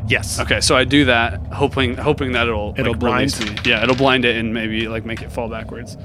[0.08, 0.40] yes.
[0.40, 3.40] Okay, so I do that, hoping hoping that it'll It'll like, blind?
[3.40, 3.56] me.
[3.64, 5.96] Yeah, it'll blind it and maybe like make it fall backwards.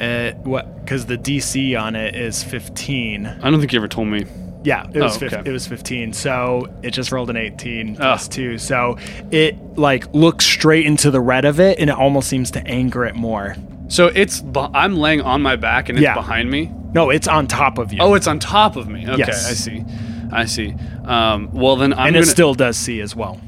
[0.00, 0.80] Uh, what?
[0.84, 3.26] Because the DC on it is 15.
[3.26, 4.26] I don't think you ever told me.
[4.64, 5.48] Yeah, it was Oh, fif- okay.
[5.48, 6.12] it was 15.
[6.14, 8.00] So it just rolled an 18 Oh.
[8.00, 8.58] plus two.
[8.58, 8.96] So
[9.30, 13.04] it like looks straight into the red of it, and it almost seems to anger
[13.04, 13.56] it more.
[13.88, 14.42] So it's
[14.74, 16.14] I'm laying on my back and it's Yeah.
[16.14, 16.72] behind me.
[16.94, 17.98] No, it's on top of you.
[18.00, 19.06] Oh, it's on top of me.
[19.06, 19.50] Okay, Yes.
[19.50, 19.84] I see.
[20.32, 20.74] I see.
[21.04, 22.22] Um, well, then I'm and gonna.
[22.22, 23.40] it still does see as well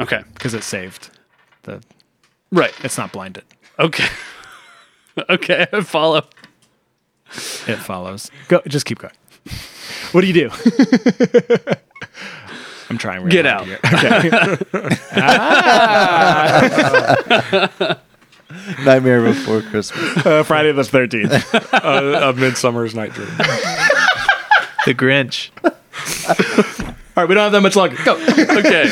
[0.00, 0.22] okay.
[0.34, 1.10] because it saved.
[1.62, 1.80] The
[2.50, 2.72] Right.
[2.82, 3.44] it's not blinded.
[3.78, 4.06] Okay.
[5.30, 5.66] okay.
[5.72, 6.24] I follow.
[7.66, 8.30] It follows.
[8.48, 8.60] Go.
[8.66, 9.14] Just keep going.
[10.12, 10.50] What do you do?
[12.90, 13.22] I'm trying.
[13.24, 13.66] Really Get hard out.
[13.66, 13.78] here.
[17.88, 17.96] Okay.
[18.84, 20.24] Nightmare Before Christmas.
[20.26, 21.70] Uh, Friday the 13th.
[21.84, 23.28] Uh, a Midsummer's Night Dream.
[24.86, 25.50] The Grinch.
[27.16, 27.96] All right, we don't have that much longer.
[28.04, 28.14] Go.
[28.58, 28.86] Okay.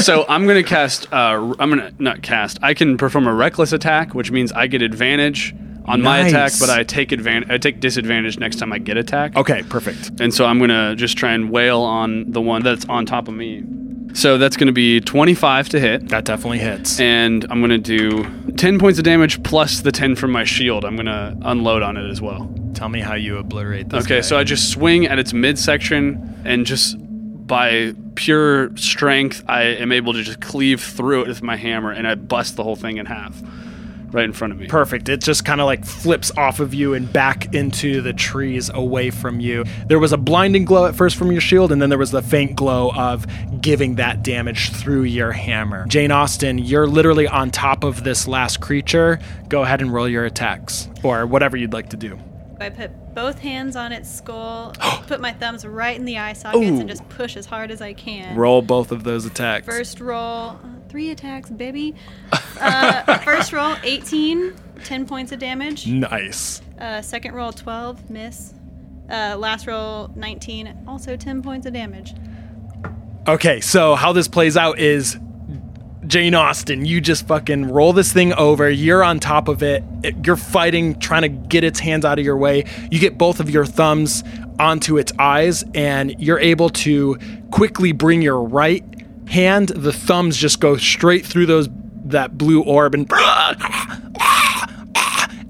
[0.00, 1.10] so I'm gonna cast.
[1.12, 2.58] Uh, I'm gonna not cast.
[2.62, 5.54] I can perform a reckless attack, which means I get advantage
[5.84, 7.50] on my attack, but I take advantage.
[7.50, 9.36] I take disadvantage next time I get attacked.
[9.36, 10.20] Okay, perfect.
[10.20, 13.34] And so I'm gonna just try and wail on the one that's on top of
[13.34, 13.62] me.
[14.14, 16.08] So that's gonna be 25 to hit.
[16.08, 17.00] That definitely hits.
[17.00, 18.24] and I'm gonna do
[18.56, 20.84] 10 points of damage plus the 10 from my shield.
[20.84, 22.48] I'm gonna unload on it as well.
[22.74, 24.04] Tell me how you obliterate this.
[24.04, 24.20] Okay, guy.
[24.20, 26.96] so I just swing at its midsection, and just
[27.46, 32.06] by pure strength, I am able to just cleave through it with my hammer, and
[32.06, 33.42] I bust the whole thing in half,
[34.14, 34.66] right in front of me.
[34.66, 35.08] Perfect.
[35.08, 39.10] It just kind of like flips off of you and back into the trees away
[39.10, 39.64] from you.
[39.86, 42.22] There was a blinding glow at first from your shield, and then there was the
[42.22, 43.26] faint glow of
[43.60, 45.86] giving that damage through your hammer.
[45.86, 49.18] Jane Austen, you're literally on top of this last creature.
[49.48, 52.18] Go ahead and roll your attacks, or whatever you'd like to do.
[52.60, 54.72] I put both hands on its skull,
[55.06, 57.92] put my thumbs right in the eye sockets, and just push as hard as I
[57.92, 58.36] can.
[58.36, 59.66] Roll both of those attacks.
[59.66, 60.56] First roll, uh,
[60.94, 61.92] three attacks, baby.
[62.60, 64.54] Uh, first roll, 18,
[64.84, 65.88] 10 points of damage.
[65.88, 66.62] Nice.
[66.78, 68.54] Uh, second roll, 12, miss.
[69.10, 72.14] Uh, last roll, 19, also 10 points of damage.
[73.26, 75.18] Okay, so how this plays out is
[76.06, 78.70] Jane Austen, you just fucking roll this thing over.
[78.70, 79.82] You're on top of it.
[80.04, 82.66] it- You're fighting, trying to get its hands out of your way.
[82.92, 84.22] You get both of your thumbs
[84.60, 87.18] onto its eyes, and you're able to
[87.50, 88.84] quickly bring your right
[89.26, 89.68] hand.
[89.70, 91.68] The thumbs just go straight through those
[92.06, 93.08] that blue orb, and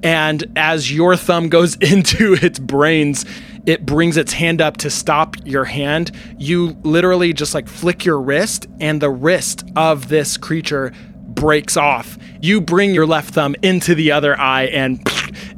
[0.05, 3.25] And as your thumb goes into its brains,
[3.67, 6.13] it brings its hand up to stop your hand.
[6.39, 12.19] You literally just like flick your wrist, and the wrist of this creature breaks off.
[12.41, 15.03] You bring your left thumb into the other eye, and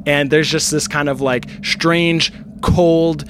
[0.05, 2.31] and there's just this kind of like strange,
[2.61, 3.25] cold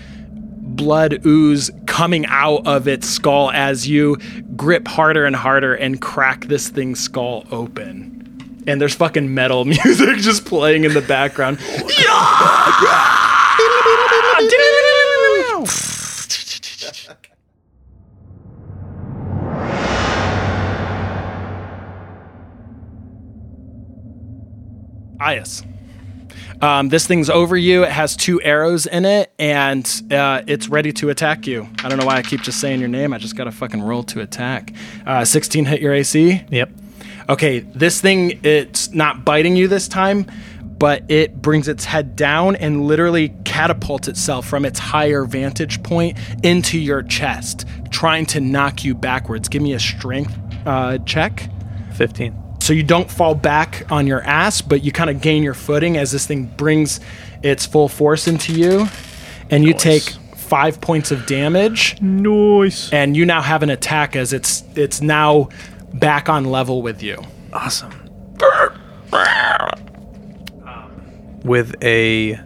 [0.77, 4.17] blood ooze coming out of its skull as you
[4.57, 8.63] grip harder and harder and crack this thing's skull open.
[8.67, 11.59] And there's fucking metal music just playing in the background.
[25.19, 25.65] Ias.
[26.61, 27.83] Um, this thing's over you.
[27.83, 31.69] It has two arrows in it, and uh, it's ready to attack you.
[31.83, 33.13] I don't know why I keep just saying your name.
[33.13, 34.73] I just got to fucking roll to attack.
[35.05, 36.43] Uh, 16 hit your AC.
[36.49, 36.71] Yep.
[37.29, 40.25] Okay, this thing, it's not biting you this time,
[40.63, 46.17] but it brings its head down and literally catapults itself from its higher vantage point
[46.43, 49.49] into your chest, trying to knock you backwards.
[49.49, 50.35] Give me a strength
[50.65, 51.49] uh, check.
[51.95, 52.46] 15.
[52.67, 55.95] So you don't fall back on your ass, but you kind of gain your footing
[55.95, 56.99] as this thing brings
[57.41, 58.89] its full force into you.
[59.49, 60.03] And you take
[60.35, 61.95] five points of damage.
[62.01, 62.91] Nice.
[62.91, 65.47] And you now have an attack as it's it's now
[65.93, 67.23] back on level with you.
[67.53, 67.93] Awesome.
[70.65, 72.37] Um, with a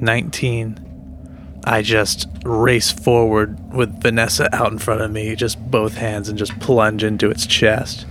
[0.00, 6.30] 19, I just race forward with Vanessa out in front of me, just both hands,
[6.30, 8.06] and just plunge into its chest.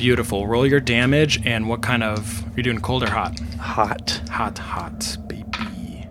[0.00, 0.46] Beautiful.
[0.46, 3.38] Roll your damage and what kind of are you doing cold or hot?
[3.58, 4.22] Hot.
[4.30, 6.06] Hot, hot, baby.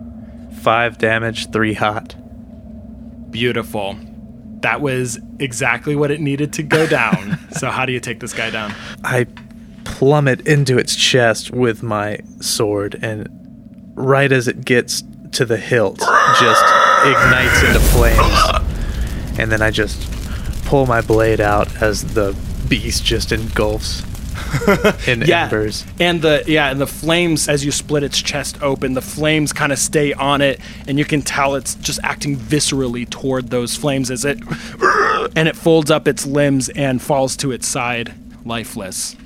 [0.60, 2.14] Five damage, three hot.
[3.32, 3.98] Beautiful.
[4.60, 7.36] That was exactly what it needed to go down.
[7.50, 8.72] so how do you take this guy down?
[9.02, 9.26] I
[9.82, 13.28] plummet into its chest with my sword, and
[13.96, 15.02] right as it gets
[15.32, 16.64] to the hilt, just
[17.04, 19.36] ignites into flames.
[19.36, 20.08] And then I just
[20.66, 22.36] pull my blade out as the
[22.70, 24.02] beast just engulfs
[25.08, 25.44] in yeah.
[25.44, 25.84] embers.
[25.98, 29.72] And the yeah, and the flames as you split its chest open, the flames kind
[29.72, 34.10] of stay on it, and you can tell it's just acting viscerally toward those flames
[34.10, 34.38] as it
[35.36, 38.14] and it folds up its limbs and falls to its side,
[38.46, 39.16] lifeless.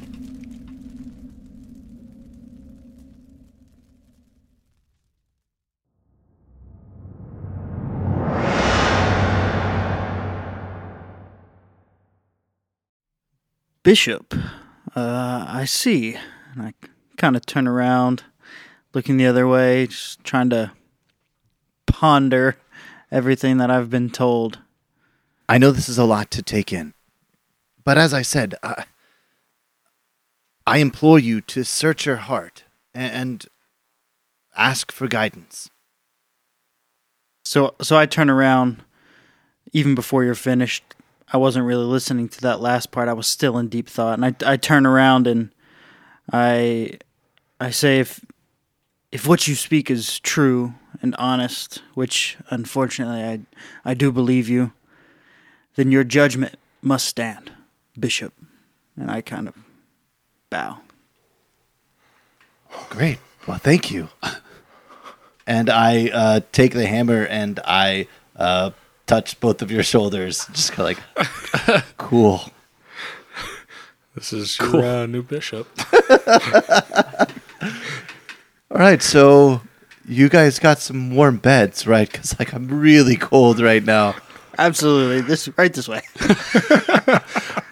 [13.84, 14.34] Bishop,
[14.96, 16.16] uh, I see.
[16.52, 16.72] And I
[17.18, 18.24] kind of turn around,
[18.94, 20.72] looking the other way, just trying to
[21.86, 22.56] ponder
[23.12, 24.58] everything that I've been told.
[25.48, 26.94] I know this is a lot to take in,
[27.84, 28.84] but as I said, I,
[30.66, 33.44] I implore you to search your heart and
[34.56, 35.68] ask for guidance.
[37.44, 38.82] So, so I turn around,
[39.74, 40.84] even before you're finished.
[41.34, 43.08] I wasn't really listening to that last part.
[43.08, 45.50] I was still in deep thought, and I, I turn around and
[46.32, 46.98] I,
[47.58, 48.24] I say, if,
[49.10, 53.40] if what you speak is true and honest, which unfortunately I,
[53.84, 54.74] I do believe you,
[55.74, 57.50] then your judgment must stand,
[57.98, 58.32] Bishop.
[58.96, 59.56] And I kind of
[60.50, 60.78] bow.
[62.90, 63.18] Great.
[63.48, 64.08] Well, thank you.
[65.48, 68.06] and I uh, take the hammer and I
[68.36, 68.70] uh,
[69.06, 70.46] touch both of your shoulders.
[70.52, 72.50] Just kind of like, cool.
[74.14, 75.68] This is your uh, new bishop.
[78.70, 79.60] All right, so
[80.06, 82.10] you guys got some warm beds, right?
[82.10, 84.14] Because like I'm really cold right now.
[84.56, 85.20] Absolutely.
[85.22, 86.02] This right this way.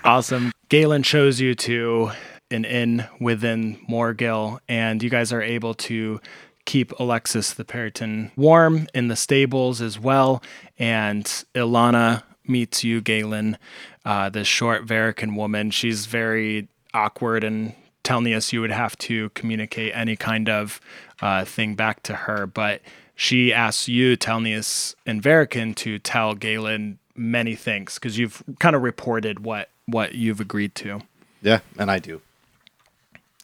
[0.04, 0.50] Awesome.
[0.68, 2.10] Galen shows you to
[2.50, 6.20] an inn within Morgill, and you guys are able to
[6.64, 10.42] keep Alexis the Peryton warm in the stables as well.
[10.78, 11.24] And
[11.54, 13.58] Ilana meets you, Galen,
[14.04, 15.70] uh, this short Verican woman.
[15.70, 17.74] She's very awkward and
[18.04, 20.80] Telnius, you would have to communicate any kind of
[21.20, 22.46] uh, thing back to her.
[22.46, 22.82] But
[23.14, 28.82] she asks you, Telnius and Verican, to tell Galen many things because you've kind of
[28.82, 31.02] reported what what you've agreed to.
[31.42, 32.20] Yeah, and I do.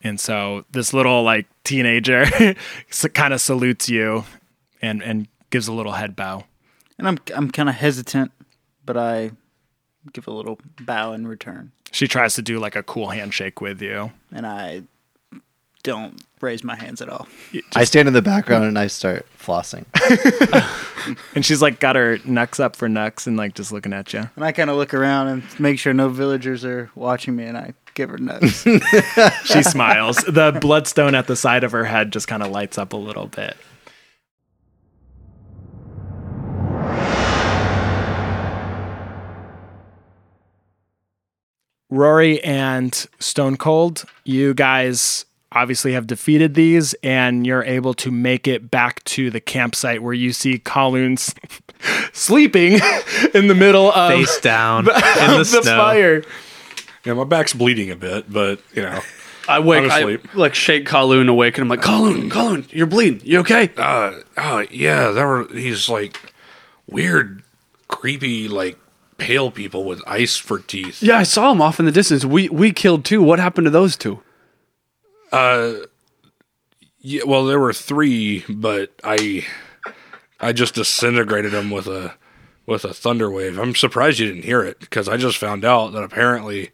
[0.02, 2.26] And so this little like teenager
[3.14, 4.24] kind of salutes you
[4.80, 6.44] and and gives a little head bow.
[6.98, 8.32] And I'm I'm kind of hesitant,
[8.84, 9.32] but I
[10.12, 11.72] give a little bow in return.
[11.90, 14.12] She tries to do like a cool handshake with you.
[14.32, 14.82] And I
[15.82, 17.26] don't raise my hands at all.
[17.74, 19.84] I stand in the background and I start flossing.
[21.34, 24.28] And she's like got her necks up for necks and like just looking at you.
[24.36, 27.56] And I kind of look around and make sure no villagers are watching me, and
[27.56, 28.64] I give her nuts.
[29.44, 30.18] She smiles.
[30.18, 33.26] The bloodstone at the side of her head just kind of lights up a little
[33.26, 33.56] bit.
[41.90, 48.46] Rory and Stone Cold, you guys obviously have defeated these, and you're able to make
[48.46, 51.34] it back to the campsite where you see Kaloon's
[52.12, 52.74] sleeping
[53.34, 54.94] in the middle of, Face down in
[55.30, 55.62] the, the snow.
[55.78, 56.22] fire.
[57.08, 59.00] Yeah, my back's bleeding a bit, but you know,
[59.48, 63.22] I wake, I'm I like shake Kaloon awake, and I'm like, Kaloon, Kaloon, you're bleeding.
[63.24, 63.70] You okay?
[63.78, 66.34] Uh, oh yeah, there were he's like
[66.86, 67.42] weird,
[67.88, 68.78] creepy, like
[69.16, 71.02] pale people with ice for teeth.
[71.02, 72.26] Yeah, I saw them off in the distance.
[72.26, 73.22] We we killed two.
[73.22, 74.20] What happened to those two?
[75.32, 75.72] Uh,
[77.00, 79.46] Yeah, well, there were three, but I,
[80.40, 82.14] I just disintegrated them with a,
[82.66, 83.58] with a thunder wave.
[83.58, 86.70] I'm surprised you didn't hear it because I just found out that apparently,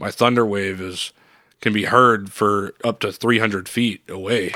[0.00, 1.12] my thunder wave is
[1.60, 4.52] can be heard for up to 300 feet away.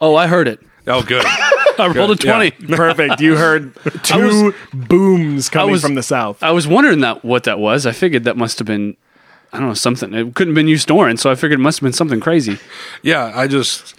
[0.00, 0.60] Oh, I heard it.
[0.86, 1.24] Oh, good.
[1.78, 2.32] I rolled a Good, yeah.
[2.32, 2.50] twenty.
[2.76, 3.20] Perfect.
[3.20, 6.42] You heard two booms coming was- from the south.
[6.42, 7.84] I was wondering that what that was.
[7.86, 8.96] I figured that must have been,
[9.52, 10.14] I don't know, something.
[10.14, 12.58] It couldn't have been you snoring, so I figured it must have been something crazy.
[13.02, 13.94] Yeah, I just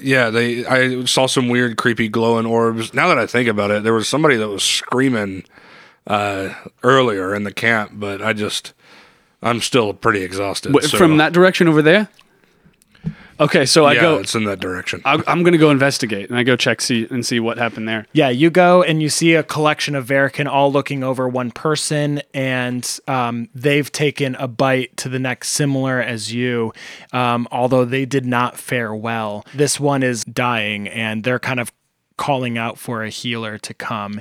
[0.00, 2.92] yeah, they I saw some weird creepy glowing orbs.
[2.94, 5.44] Now that I think about it, there was somebody that was screaming
[6.06, 6.52] uh
[6.82, 8.72] earlier in the camp, but I just
[9.42, 10.74] I'm still pretty exhausted.
[10.74, 12.08] Wait, so- From that direction over there.
[13.40, 14.16] Okay, so I yeah, go.
[14.18, 15.00] it's in that direction.
[15.04, 17.88] I, I'm going to go investigate, and I go check see and see what happened
[17.88, 18.04] there.
[18.12, 22.20] Yeah, you go and you see a collection of Verican all looking over one person,
[22.34, 26.72] and um, they've taken a bite to the neck similar as you,
[27.12, 29.44] um, although they did not fare well.
[29.54, 31.70] This one is dying, and they're kind of
[32.16, 34.20] calling out for a healer to come.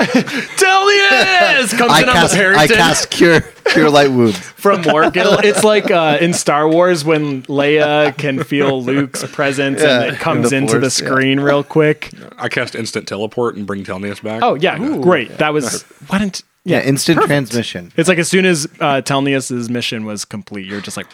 [0.00, 4.38] Delius comes I in on cast, the I cast cure cure light wounds.
[4.38, 5.42] from Morgil.
[5.44, 10.18] It's like uh, in Star Wars when Leia can feel Luke's presence Yeah, and it
[10.20, 11.06] comes the into the Force, yeah.
[11.08, 12.10] screen real quick.
[12.38, 14.42] I cast instant teleport and bring Telnius back.
[14.42, 15.38] Oh yeah, great.
[15.38, 17.28] That was why didn't Yeah, instant perfect.
[17.28, 17.92] transmission.
[17.96, 21.06] It's like as soon as uh, Telnius's mission was complete, you're just like.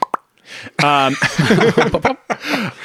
[0.83, 1.15] Um,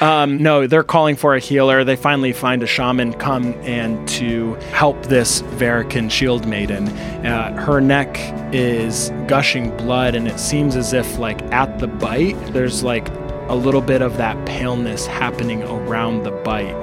[0.00, 1.84] um, no, they're calling for a healer.
[1.84, 6.88] They finally find a shaman come and to help this Verican shield maiden.
[6.88, 8.16] Uh, her neck
[8.54, 13.08] is gushing blood, and it seems as if, like at the bite, there's like
[13.48, 16.74] a little bit of that paleness happening around the bite,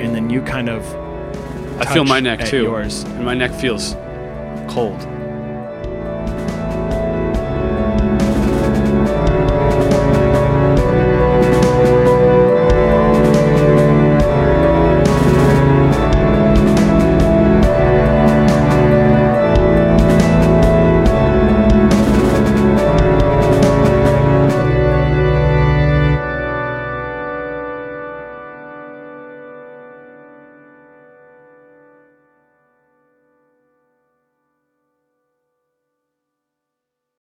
[0.00, 0.84] and then you kind of
[1.80, 3.04] I feel my neck too, yours.
[3.04, 3.94] and my neck feels
[4.72, 5.00] cold.